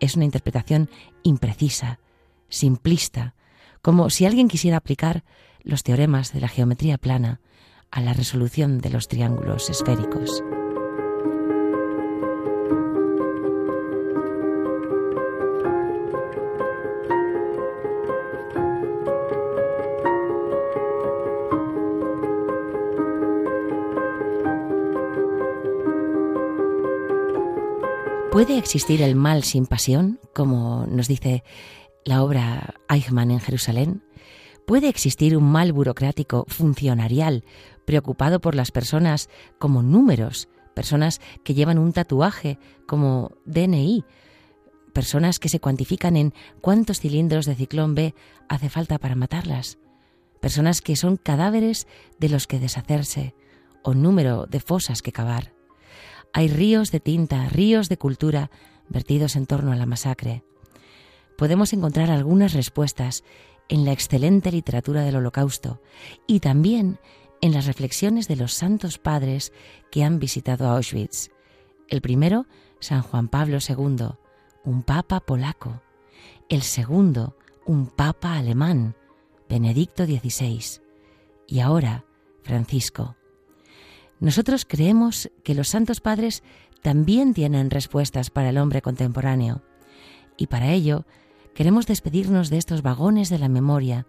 es 0.00 0.16
una 0.16 0.26
interpretación 0.26 0.90
imprecisa, 1.22 1.98
simplista, 2.48 3.34
como 3.80 4.10
si 4.10 4.26
alguien 4.26 4.48
quisiera 4.48 4.76
aplicar 4.76 5.24
los 5.62 5.82
teoremas 5.82 6.32
de 6.32 6.40
la 6.40 6.48
geometría 6.48 6.98
plana 6.98 7.40
a 7.90 8.00
la 8.00 8.12
resolución 8.12 8.78
de 8.80 8.90
los 8.90 9.08
triángulos 9.08 9.70
esféricos. 9.70 10.42
¿Puede 28.34 28.58
existir 28.58 29.00
el 29.00 29.14
mal 29.14 29.44
sin 29.44 29.64
pasión, 29.64 30.18
como 30.34 30.88
nos 30.88 31.06
dice 31.06 31.44
la 32.04 32.24
obra 32.24 32.74
Eichmann 32.88 33.30
en 33.30 33.38
Jerusalén? 33.38 34.02
¿Puede 34.66 34.88
existir 34.88 35.36
un 35.36 35.44
mal 35.44 35.72
burocrático 35.72 36.44
funcionarial 36.48 37.44
preocupado 37.84 38.40
por 38.40 38.56
las 38.56 38.72
personas 38.72 39.30
como 39.60 39.84
números, 39.84 40.48
personas 40.74 41.20
que 41.44 41.54
llevan 41.54 41.78
un 41.78 41.92
tatuaje 41.92 42.58
como 42.88 43.30
DNI, 43.44 44.04
personas 44.92 45.38
que 45.38 45.48
se 45.48 45.60
cuantifican 45.60 46.16
en 46.16 46.34
cuántos 46.60 46.98
cilindros 46.98 47.46
de 47.46 47.54
ciclón 47.54 47.94
B 47.94 48.16
hace 48.48 48.68
falta 48.68 48.98
para 48.98 49.14
matarlas, 49.14 49.78
personas 50.40 50.82
que 50.82 50.96
son 50.96 51.18
cadáveres 51.18 51.86
de 52.18 52.30
los 52.30 52.48
que 52.48 52.58
deshacerse 52.58 53.36
o 53.84 53.94
número 53.94 54.46
de 54.46 54.58
fosas 54.58 55.02
que 55.02 55.12
cavar? 55.12 55.53
Hay 56.36 56.48
ríos 56.48 56.90
de 56.90 56.98
tinta, 56.98 57.48
ríos 57.48 57.88
de 57.88 57.96
cultura 57.96 58.50
vertidos 58.88 59.36
en 59.36 59.46
torno 59.46 59.70
a 59.70 59.76
la 59.76 59.86
masacre. 59.86 60.42
Podemos 61.38 61.72
encontrar 61.72 62.10
algunas 62.10 62.54
respuestas 62.54 63.22
en 63.68 63.84
la 63.84 63.92
excelente 63.92 64.50
literatura 64.50 65.02
del 65.02 65.14
Holocausto 65.14 65.80
y 66.26 66.40
también 66.40 66.98
en 67.40 67.52
las 67.52 67.66
reflexiones 67.66 68.26
de 68.26 68.34
los 68.34 68.52
santos 68.52 68.98
padres 68.98 69.52
que 69.92 70.02
han 70.02 70.18
visitado 70.18 70.68
Auschwitz. 70.68 71.30
El 71.88 72.00
primero, 72.00 72.46
San 72.80 73.02
Juan 73.02 73.28
Pablo 73.28 73.58
II, 73.66 74.08
un 74.64 74.82
papa 74.82 75.20
polaco. 75.20 75.82
El 76.48 76.62
segundo, 76.62 77.36
un 77.64 77.86
papa 77.86 78.36
alemán, 78.36 78.96
Benedicto 79.48 80.04
XVI. 80.04 80.82
Y 81.46 81.60
ahora, 81.60 82.04
Francisco. 82.42 83.14
Nosotros 84.20 84.64
creemos 84.64 85.30
que 85.42 85.54
los 85.54 85.68
santos 85.68 86.00
padres 86.00 86.42
también 86.82 87.34
tienen 87.34 87.70
respuestas 87.70 88.30
para 88.30 88.50
el 88.50 88.58
hombre 88.58 88.82
contemporáneo. 88.82 89.62
Y 90.36 90.48
para 90.48 90.72
ello 90.72 91.06
queremos 91.54 91.86
despedirnos 91.86 92.50
de 92.50 92.58
estos 92.58 92.82
vagones 92.82 93.28
de 93.30 93.38
la 93.38 93.48
memoria 93.48 94.06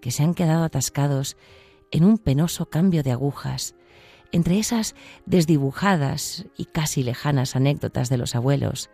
que 0.00 0.10
se 0.10 0.22
han 0.22 0.34
quedado 0.34 0.64
atascados 0.64 1.36
en 1.90 2.04
un 2.04 2.18
penoso 2.18 2.66
cambio 2.66 3.02
de 3.02 3.12
agujas, 3.12 3.74
entre 4.32 4.58
esas 4.58 4.94
desdibujadas 5.24 6.46
y 6.56 6.66
casi 6.66 7.02
lejanas 7.02 7.56
anécdotas 7.56 8.08
de 8.08 8.18
los 8.18 8.34
abuelos 8.34 8.90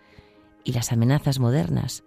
y 0.65 0.73
las 0.73 0.93
amenazas 0.93 1.39
modernas, 1.39 2.05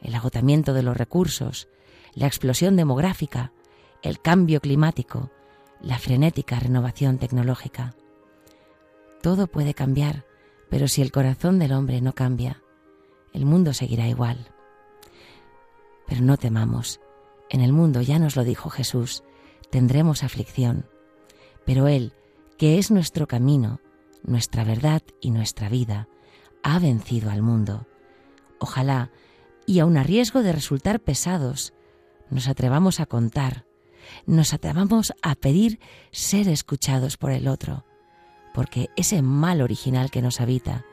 el 0.00 0.14
agotamiento 0.14 0.72
de 0.72 0.82
los 0.82 0.96
recursos, 0.96 1.68
la 2.14 2.26
explosión 2.26 2.76
demográfica, 2.76 3.52
el 4.02 4.20
cambio 4.20 4.60
climático, 4.60 5.30
la 5.80 5.98
frenética 5.98 6.58
renovación 6.58 7.18
tecnológica. 7.18 7.94
Todo 9.22 9.46
puede 9.46 9.74
cambiar, 9.74 10.24
pero 10.70 10.88
si 10.88 11.02
el 11.02 11.12
corazón 11.12 11.58
del 11.58 11.72
hombre 11.72 12.00
no 12.00 12.14
cambia, 12.14 12.62
el 13.32 13.44
mundo 13.46 13.72
seguirá 13.72 14.08
igual. 14.08 14.48
Pero 16.06 16.22
no 16.22 16.36
temamos, 16.36 17.00
en 17.50 17.60
el 17.60 17.72
mundo 17.72 18.00
ya 18.00 18.18
nos 18.18 18.36
lo 18.36 18.44
dijo 18.44 18.70
Jesús, 18.70 19.22
tendremos 19.70 20.22
aflicción, 20.22 20.86
pero 21.64 21.88
Él, 21.88 22.12
que 22.58 22.78
es 22.78 22.90
nuestro 22.90 23.26
camino, 23.26 23.80
nuestra 24.22 24.64
verdad 24.64 25.02
y 25.20 25.30
nuestra 25.30 25.68
vida, 25.68 26.08
ha 26.62 26.78
vencido 26.78 27.30
al 27.30 27.42
mundo. 27.42 27.86
Ojalá, 28.58 29.10
y 29.66 29.80
aun 29.80 29.96
a 29.96 30.02
riesgo 30.02 30.42
de 30.42 30.52
resultar 30.52 31.00
pesados, 31.00 31.74
nos 32.30 32.48
atrevamos 32.48 33.00
a 33.00 33.06
contar 33.06 33.65
nos 34.26 34.52
atrevamos 34.54 35.12
a 35.22 35.34
pedir 35.34 35.80
ser 36.10 36.48
escuchados 36.48 37.16
por 37.16 37.32
el 37.32 37.48
otro, 37.48 37.84
porque 38.54 38.88
ese 38.96 39.22
mal 39.22 39.60
original 39.60 40.10
que 40.10 40.22
nos 40.22 40.40
habita 40.40 40.84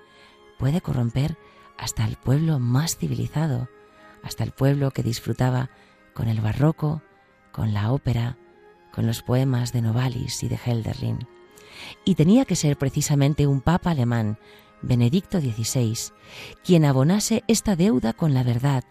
puede 0.58 0.82
corromper 0.82 1.38
hasta 1.78 2.06
el 2.06 2.16
pueblo 2.16 2.60
más 2.60 2.98
civilizado, 2.98 3.70
hasta 4.24 4.44
el 4.44 4.52
pueblo 4.52 4.92
que 4.92 5.04
disfrutaba 5.04 5.70
con 6.14 6.28
el 6.28 6.42
barroco, 6.42 7.02
con 7.52 7.74
la 7.74 7.92
ópera, 7.92 8.38
con 8.94 9.08
los 9.08 9.22
poemas 9.22 9.74
de 9.74 9.82
Novalis 9.82 10.44
y 10.44 10.50
de 10.50 10.60
Helderlin. 10.64 11.28
Y 12.06 12.16
tenía 12.16 12.46
que 12.46 12.56
ser 12.56 12.78
precisamente 12.78 13.48
un 13.48 13.62
papa 13.62 13.92
alemán, 13.92 14.38
Benedicto 14.82 15.40
XVI, 15.40 15.98
quien 16.64 16.86
abonase 16.86 17.44
esta 17.48 17.76
deuda 17.76 18.14
con 18.14 18.34
la 18.34 18.44
verdad 18.44 18.84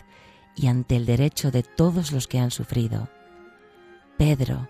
y 0.56 0.66
ante 0.66 0.96
el 0.96 1.06
derecho 1.06 1.50
de 1.50 1.62
todos 1.62 2.12
los 2.12 2.26
que 2.26 2.38
han 2.38 2.50
sufrido. 2.50 3.08
Pedro, 4.16 4.68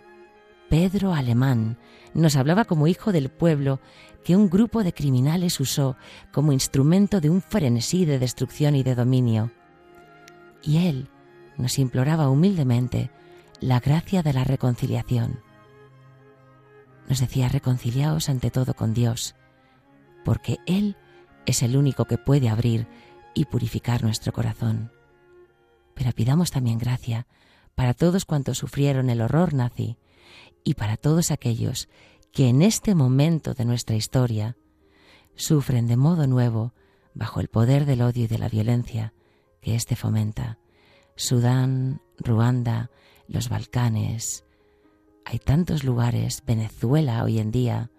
Pedro 0.69 1.13
alemán, 1.13 1.79
nos 2.15 2.37
hablaba 2.37 2.65
como 2.65 2.87
hijo 2.87 3.13
del 3.13 3.29
pueblo 3.29 3.81
que 4.25 4.37
un 4.37 4.49
grupo 4.49 4.85
de 4.85 4.95
criminales 4.95 5.61
usó 5.61 5.97
como 6.33 6.53
instrumento 6.53 7.21
de 7.21 7.31
un 7.31 7.43
frenesí 7.43 8.05
de 8.05 8.19
destrucción 8.19 8.77
y 8.77 8.83
de 8.83 8.95
dominio. 8.95 9.51
Y 10.63 10.87
él 10.87 11.09
nos 11.59 11.79
imploraba 11.79 12.29
humildemente 12.29 13.11
la 13.61 13.81
gracia 13.81 14.23
de 14.23 14.33
la 14.33 14.45
reconciliación. 14.45 15.41
Nos 17.09 17.21
decía, 17.21 17.49
reconciliaos 17.49 18.29
ante 18.29 18.51
todo 18.51 18.75
con 18.75 18.95
Dios, 18.95 19.35
porque 20.25 20.59
Él 20.67 20.97
es 21.47 21.63
el 21.63 21.77
único 21.77 22.07
que 22.07 22.19
puede 22.19 22.49
abrir 22.49 22.87
y 23.35 23.45
purificar 23.45 24.03
nuestro 24.03 24.33
corazón. 24.33 24.93
Pero 25.95 26.13
pidamos 26.13 26.51
también 26.51 26.79
gracia 26.79 27.27
para 27.75 27.95
todos 27.95 28.25
cuantos 28.25 28.59
sufrieron 28.59 29.11
el 29.11 29.21
horror 29.21 29.55
nazi 29.55 29.97
y 30.65 30.75
para 30.75 30.97
todos 30.97 31.31
aquellos 31.31 31.89
que 32.33 32.49
en 32.49 32.63
este 32.63 32.95
momento 32.95 33.55
de 33.55 33.65
nuestra 33.65 33.97
historia 33.97 34.57
sufren 35.35 35.87
de 35.87 35.97
modo 35.97 36.27
nuevo 36.27 36.73
bajo 37.15 37.41
el 37.41 37.49
poder 37.49 37.85
del 37.85 38.03
odio 38.03 38.25
y 38.25 38.27
de 38.29 38.39
la 38.39 38.49
violencia 38.49 39.13
que 39.61 39.75
éste 39.75 39.97
fomenta. 39.97 40.59
Sudán, 41.15 42.01
Ruanda, 42.19 42.91
los 43.29 43.49
Balcanes. 43.49 44.45
Hay 45.25 45.39
tantos 45.39 45.85
lugares, 45.85 46.43
Venezuela 46.47 47.23
hoy 47.23 47.39
en 47.39 47.51
día, 47.51 47.91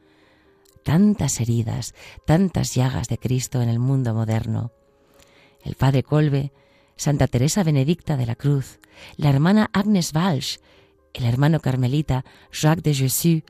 tantas 0.84 1.40
heridas, 1.40 1.96
tantas 2.26 2.76
llagas 2.76 3.08
de 3.08 3.18
Cristo 3.18 3.62
en 3.62 3.70
el 3.70 3.80
mundo 3.80 4.14
moderno. 4.14 4.72
El 5.62 5.76
padre 5.76 6.04
Colbe 6.04 6.52
Santa 6.96 7.28
Teresa 7.28 7.64
Benedicta 7.64 8.18
de 8.18 8.26
la 8.26 8.36
Cruz, 8.36 8.80
la 9.18 9.30
hermana 9.30 9.70
Agnes 9.74 10.12
Walsh, 10.14 10.58
el 11.14 11.26
hermano 11.26 11.60
carmelita 11.60 12.26
Jacques 12.52 12.84
de 12.84 12.94
Jesús, 12.94 13.44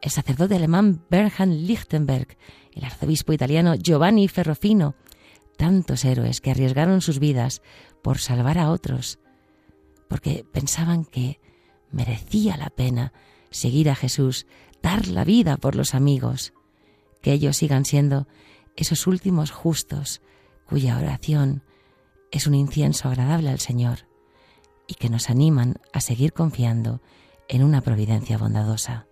el 0.00 0.10
sacerdote 0.10 0.54
alemán 0.54 1.04
Bernhard 1.10 1.48
Lichtenberg, 1.48 2.36
el 2.72 2.84
arzobispo 2.84 3.32
italiano 3.32 3.74
Giovanni 3.74 4.28
Ferrofino, 4.28 4.94
tantos 5.56 6.04
héroes 6.04 6.40
que 6.40 6.52
arriesgaron 6.52 7.00
sus 7.00 7.18
vidas 7.18 7.62
por 8.02 8.18
salvar 8.18 8.58
a 8.58 8.70
otros, 8.70 9.18
porque 10.08 10.44
pensaban 10.52 11.04
que 11.04 11.40
merecía 11.90 12.56
la 12.56 12.70
pena 12.70 13.12
seguir 13.50 13.90
a 13.90 13.96
Jesús, 13.96 14.46
dar 14.82 15.08
la 15.08 15.24
vida 15.24 15.56
por 15.56 15.74
los 15.74 15.94
amigos, 15.94 16.52
que 17.20 17.32
ellos 17.32 17.56
sigan 17.56 17.84
siendo 17.84 18.28
esos 18.76 19.06
últimos 19.06 19.50
justos 19.50 20.20
cuya 20.66 20.98
oración 20.98 21.64
es 22.30 22.46
un 22.46 22.54
incienso 22.54 23.08
agradable 23.08 23.50
al 23.50 23.58
Señor 23.58 24.06
y 24.86 24.94
que 24.94 25.10
nos 25.10 25.30
animan 25.30 25.80
a 25.92 26.00
seguir 26.00 26.32
confiando 26.32 27.02
en 27.48 27.64
una 27.64 27.80
providencia 27.80 28.38
bondadosa. 28.38 29.07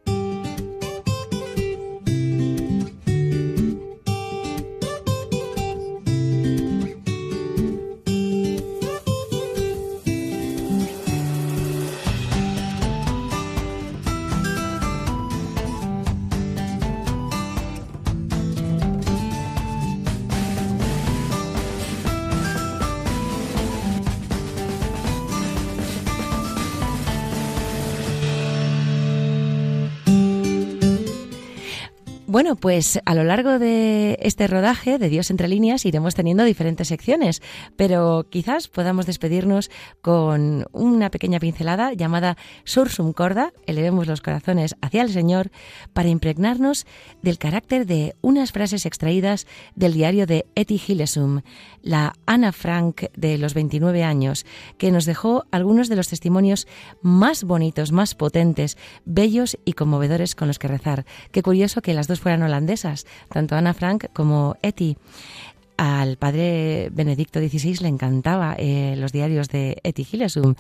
Bueno, 32.47 32.61
pues 32.61 33.01
a 33.05 33.17
lo 33.17 33.25
largo 33.25 33.59
de 33.59 34.21
este 34.23 34.47
rodaje 34.47 34.99
de 34.99 35.09
Dios 35.09 35.33
entre 35.33 35.49
líneas 35.49 35.85
iremos 35.85 36.15
teniendo 36.15 36.45
diferentes 36.45 36.87
secciones, 36.87 37.43
pero 37.75 38.29
quizás 38.31 38.69
podamos 38.69 39.05
despedirnos 39.05 39.69
con 40.01 40.65
una 40.71 41.11
pequeña 41.11 41.41
pincelada 41.41 41.93
llamada 41.93 42.37
Sursum 42.63 43.13
Corda, 43.13 43.53
elevemos 43.67 44.07
los 44.07 44.21
corazones 44.21 44.77
hacia 44.81 45.03
el 45.03 45.11
Señor, 45.11 45.51
para 45.93 46.09
impregnarnos 46.09 46.87
del 47.21 47.39
carácter 47.39 47.85
de 47.85 48.15
unas 48.21 48.53
frases 48.53 48.87
extraídas 48.87 49.49
del 49.75 49.95
diario 49.95 50.25
de 50.25 50.47
Etty 50.55 50.81
Hillesum, 50.87 51.41
la 51.83 52.13
Ana 52.27 52.53
Frank 52.53 53.07
de 53.17 53.39
los 53.39 53.55
29 53.55 54.05
años, 54.05 54.47
que 54.79 54.93
nos 54.93 55.05
dejó 55.05 55.47
algunos 55.51 55.89
de 55.89 55.97
los 55.97 56.07
testimonios 56.07 56.69
más 57.03 57.43
bonitos, 57.43 57.91
más 57.91 58.15
potentes, 58.15 58.79
bellos 59.05 59.59
y 59.65 59.73
conmovedores 59.73 60.37
con 60.37 60.47
los 60.47 60.61
que 60.61 60.69
rezar. 60.69 61.07
Qué 61.33 61.43
curioso 61.43 61.83
que 61.83 61.93
las 61.93 62.07
dos 62.07 62.21
fueran 62.21 62.36
holandesas, 62.43 63.07
tanto 63.29 63.57
Ana 63.57 63.75
Frank 63.75 64.07
como 64.13 64.57
Etty. 64.63 64.97
Al 65.77 66.17
padre 66.17 66.89
Benedicto 66.91 67.39
XVI 67.39 67.77
le 67.83 67.89
encantaba 67.89 68.55
eh, 68.59 68.95
los 68.97 69.13
diarios 69.13 69.51
de 69.51 69.79
Etty 69.83 70.07
Hillesum 70.11 70.55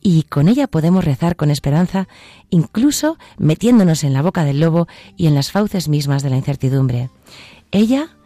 y 0.00 0.22
con 0.22 0.48
ella 0.48 0.66
podemos 0.66 1.04
rezar 1.04 1.36
con 1.36 1.50
esperanza, 1.50 2.08
incluso 2.48 3.18
metiéndonos 3.36 4.02
en 4.02 4.14
la 4.14 4.22
boca 4.22 4.44
del 4.44 4.60
lobo 4.60 4.88
y 5.16 5.26
en 5.26 5.34
las 5.34 5.50
fauces 5.50 5.88
mismas 5.88 6.22
de 6.22 6.30
la 6.30 6.36
incertidumbre. 6.36 7.10
Ella, 7.70 8.16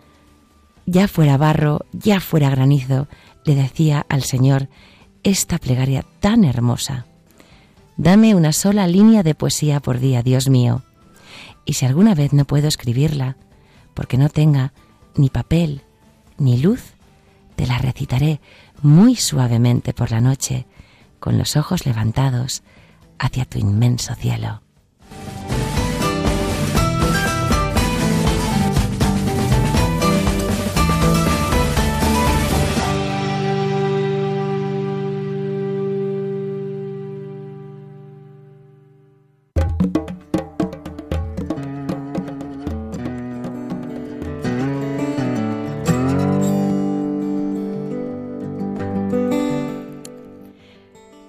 ya 0.87 1.09
fuera 1.09 1.37
barro, 1.37 1.85
ya 1.93 2.21
fuera 2.21 2.49
granizo, 2.49 3.09
le 3.45 3.57
decía 3.57 4.07
al 4.09 4.23
Señor 4.23 4.69
esta 5.25 5.59
plegaria 5.59 6.05
tan 6.21 6.45
hermosa. 6.45 7.07
Dame 7.97 8.37
una 8.37 8.53
sola 8.53 8.87
línea 8.87 9.25
de 9.25 9.35
poesía 9.35 9.81
por 9.81 9.99
día, 9.99 10.23
Dios 10.23 10.49
mío 10.49 10.86
y 11.67 11.75
si 11.75 11.85
alguna 11.85 12.15
vez 12.15 12.33
no 12.33 12.47
puedo 12.47 12.69
escribirla, 12.69 13.37
porque 13.93 14.17
no 14.17 14.31
tenga 14.31 14.73
ni 15.17 15.29
papel 15.29 15.83
ni 16.39 16.59
luz, 16.59 16.95
te 17.57 17.67
la 17.67 17.79
recitaré 17.79 18.41
muy 18.83 19.17
suavemente 19.17 19.93
por 19.93 20.11
la 20.11 20.21
noche, 20.21 20.67
con 21.19 21.39
los 21.39 21.57
ojos 21.57 21.85
levantados 21.85 22.63
hacia 23.19 23.45
tu 23.45 23.59
inmenso 23.59 24.15
cielo. 24.15 24.63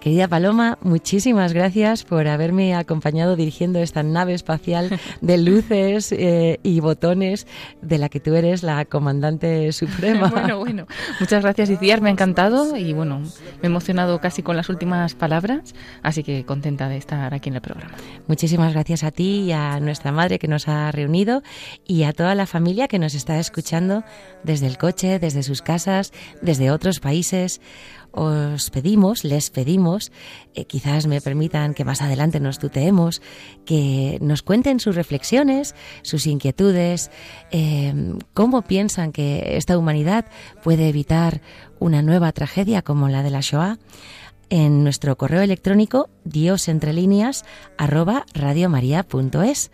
Querida 0.08 0.30
Paloma, 0.30 0.78
muchísimas 0.84 1.52
gracias 1.52 2.06
por 2.06 2.30
haberme 2.30 2.76
acompañado 2.76 3.36
dirigiendo 3.36 3.80
esta 3.80 4.04
nave 4.04 4.34
espacial 4.34 4.98
de 5.20 5.38
luces 5.50 6.14
eh, 6.14 6.62
y 6.64 6.80
botones 6.80 7.46
de 7.82 7.98
la 7.98 8.08
que 8.08 8.22
tú 8.22 8.34
eres 8.36 8.64
la 8.64 8.86
comandante 8.86 9.70
suprema. 9.74 10.28
bueno, 10.32 10.60
bueno. 10.60 10.88
Muchas 11.20 11.44
gracias, 11.44 11.70
Iciar. 11.72 12.00
Me 12.00 12.08
ha 12.08 12.14
encantado 12.14 12.78
y 12.78 12.94
bueno, 12.94 13.20
me 13.20 13.64
he 13.64 13.66
emocionado 13.66 14.22
casi 14.22 14.44
con 14.44 14.56
las 14.56 14.70
últimas 14.70 15.14
palabras, 15.14 15.76
así 16.04 16.24
que 16.24 16.46
contenta 16.46 16.88
de 16.88 16.96
estar 16.96 17.34
aquí 17.34 17.50
en 17.50 17.56
el 17.56 17.62
programa. 17.62 17.96
Muchísimas 18.28 18.72
gracias 18.72 19.04
a 19.04 19.12
ti 19.12 19.42
y 19.42 19.52
a 19.52 19.82
nuestra 19.82 20.14
madre 20.14 20.40
que 20.40 20.48
nos 20.48 20.70
ha 20.70 20.90
reunido 20.94 21.44
y 21.86 22.04
a 22.04 22.14
toda 22.14 22.34
la 22.34 22.46
familia 22.46 22.88
que 22.88 22.98
nos 22.98 23.14
está 23.14 23.40
escuchando 23.40 24.06
desde 24.46 24.68
el 24.68 24.78
coche, 24.78 25.20
desde 25.20 25.44
sus 25.44 25.62
casas, 25.62 26.14
desde 26.42 26.72
otros 26.72 27.02
países 27.02 27.60
os 28.12 28.70
pedimos, 28.70 29.24
les 29.24 29.50
pedimos, 29.50 30.12
eh, 30.54 30.66
quizás 30.66 31.08
me 31.08 31.22
permitan 31.22 31.74
que 31.74 31.86
más 31.86 32.02
adelante 32.02 32.40
nos 32.40 32.60
tuteemos, 32.60 33.22
que 33.66 34.18
nos 34.22 34.42
cuenten 34.42 34.80
sus 34.80 34.96
reflexiones, 34.96 35.76
sus 36.02 36.28
inquietudes, 36.28 37.12
eh, 37.52 37.94
cómo 38.34 38.62
piensan 38.64 39.12
que 39.12 39.58
esta 39.58 39.78
humanidad 39.78 40.26
puede 40.64 40.90
evitar 40.90 41.42
una 41.80 42.02
nueva 42.02 42.32
tragedia 42.32 42.82
como 42.82 43.10
la 43.10 43.24
de 43.24 43.30
la 43.30 43.42
Shoah 43.42 43.78
en 44.50 44.84
nuestro 44.84 45.18
correo 45.18 45.42
electrónico 45.42 46.10
diosentrelíneas 46.24 47.44
arroba 47.78 48.26
radiomaria.es. 48.34 49.72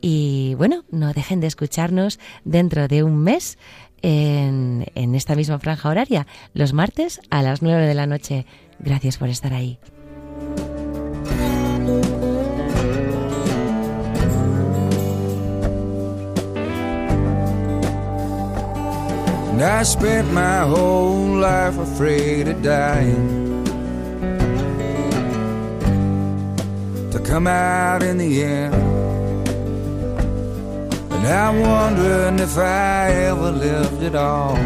Y 0.00 0.54
bueno, 0.56 0.84
no 0.90 1.12
dejen 1.12 1.40
de 1.40 1.46
escucharnos 1.46 2.18
dentro 2.44 2.88
de 2.88 3.02
un 3.02 3.18
mes 3.18 3.58
en, 4.02 4.86
en 4.94 5.14
esta 5.14 5.34
misma 5.34 5.58
franja 5.58 5.88
horaria, 5.88 6.26
los 6.54 6.72
martes 6.72 7.20
a 7.30 7.42
las 7.42 7.62
9 7.62 7.86
de 7.86 7.94
la 7.94 8.06
noche. 8.06 8.46
Gracias 8.78 9.16
por 9.16 9.28
estar 9.28 9.52
ahí. 9.52 9.78
And 31.22 31.30
I'm 31.30 31.60
wondering 31.60 32.40
if 32.40 32.58
I 32.58 33.12
ever 33.30 33.52
lived 33.52 34.02
at 34.02 34.16
all. 34.16 34.56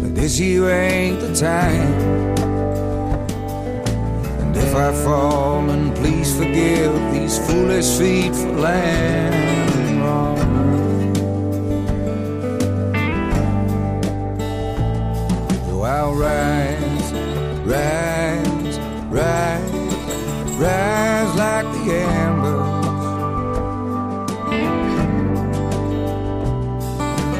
But 0.00 0.14
this 0.16 0.40
year 0.40 0.68
ain't 0.68 1.20
the 1.20 1.32
time. 1.32 1.92
And 4.40 4.56
if 4.56 4.74
I 4.74 4.92
fall, 5.04 5.64
then 5.68 5.94
please 5.94 6.36
forgive 6.36 6.92
these 7.12 7.38
foolish 7.46 7.96
feet 7.96 8.34
for 8.34 8.50
landing 8.50 10.02
wrong. 10.02 10.40
I'll 15.82 16.14
rise, 16.14 17.12
rise, 17.64 18.78
rise, 19.08 19.69
rise 20.60 21.34
like 21.36 21.68
the 21.72 21.92
embers. 22.26 23.04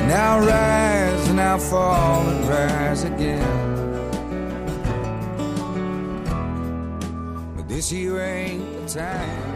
Now 0.09 0.41
rise 0.41 1.29
and 1.29 1.41
I'll 1.41 1.59
fall 1.59 2.23
and 2.27 2.49
rise 2.49 3.05
again. 3.05 3.59
But 7.57 7.69
this 7.69 7.93
year 7.93 8.21
ain't 8.21 8.65
the 8.87 9.01
time. 9.01 9.51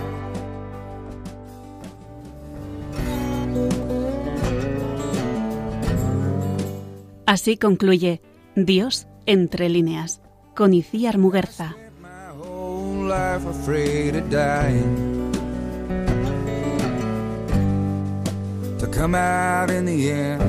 Así 7.27 7.57
concluye 7.57 8.21
Dios 8.55 9.09
entre 9.27 9.69
líneas, 9.69 10.21
con 10.55 10.75
Iciar 10.75 11.19
Muguerza. 11.19 11.75
Life 13.15 13.47
afraid 13.47 14.17
of 14.17 14.29
dying. 14.29 14.95
To 18.81 18.87
come 18.99 19.15
out 19.15 19.71
in 19.71 19.85
the 19.85 19.99
end. 20.11 20.43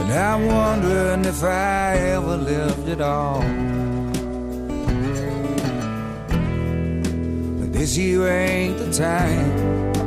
And 0.00 0.10
I'm 0.28 0.42
wondering 0.46 1.24
if 1.32 1.40
I 1.42 1.96
ever 2.16 2.36
lived 2.52 2.88
at 2.94 3.00
all. 3.00 3.42
But 7.58 7.70
this 7.78 7.92
year 7.98 8.26
ain't 8.28 8.78
the 8.78 8.90
time. 9.06 10.01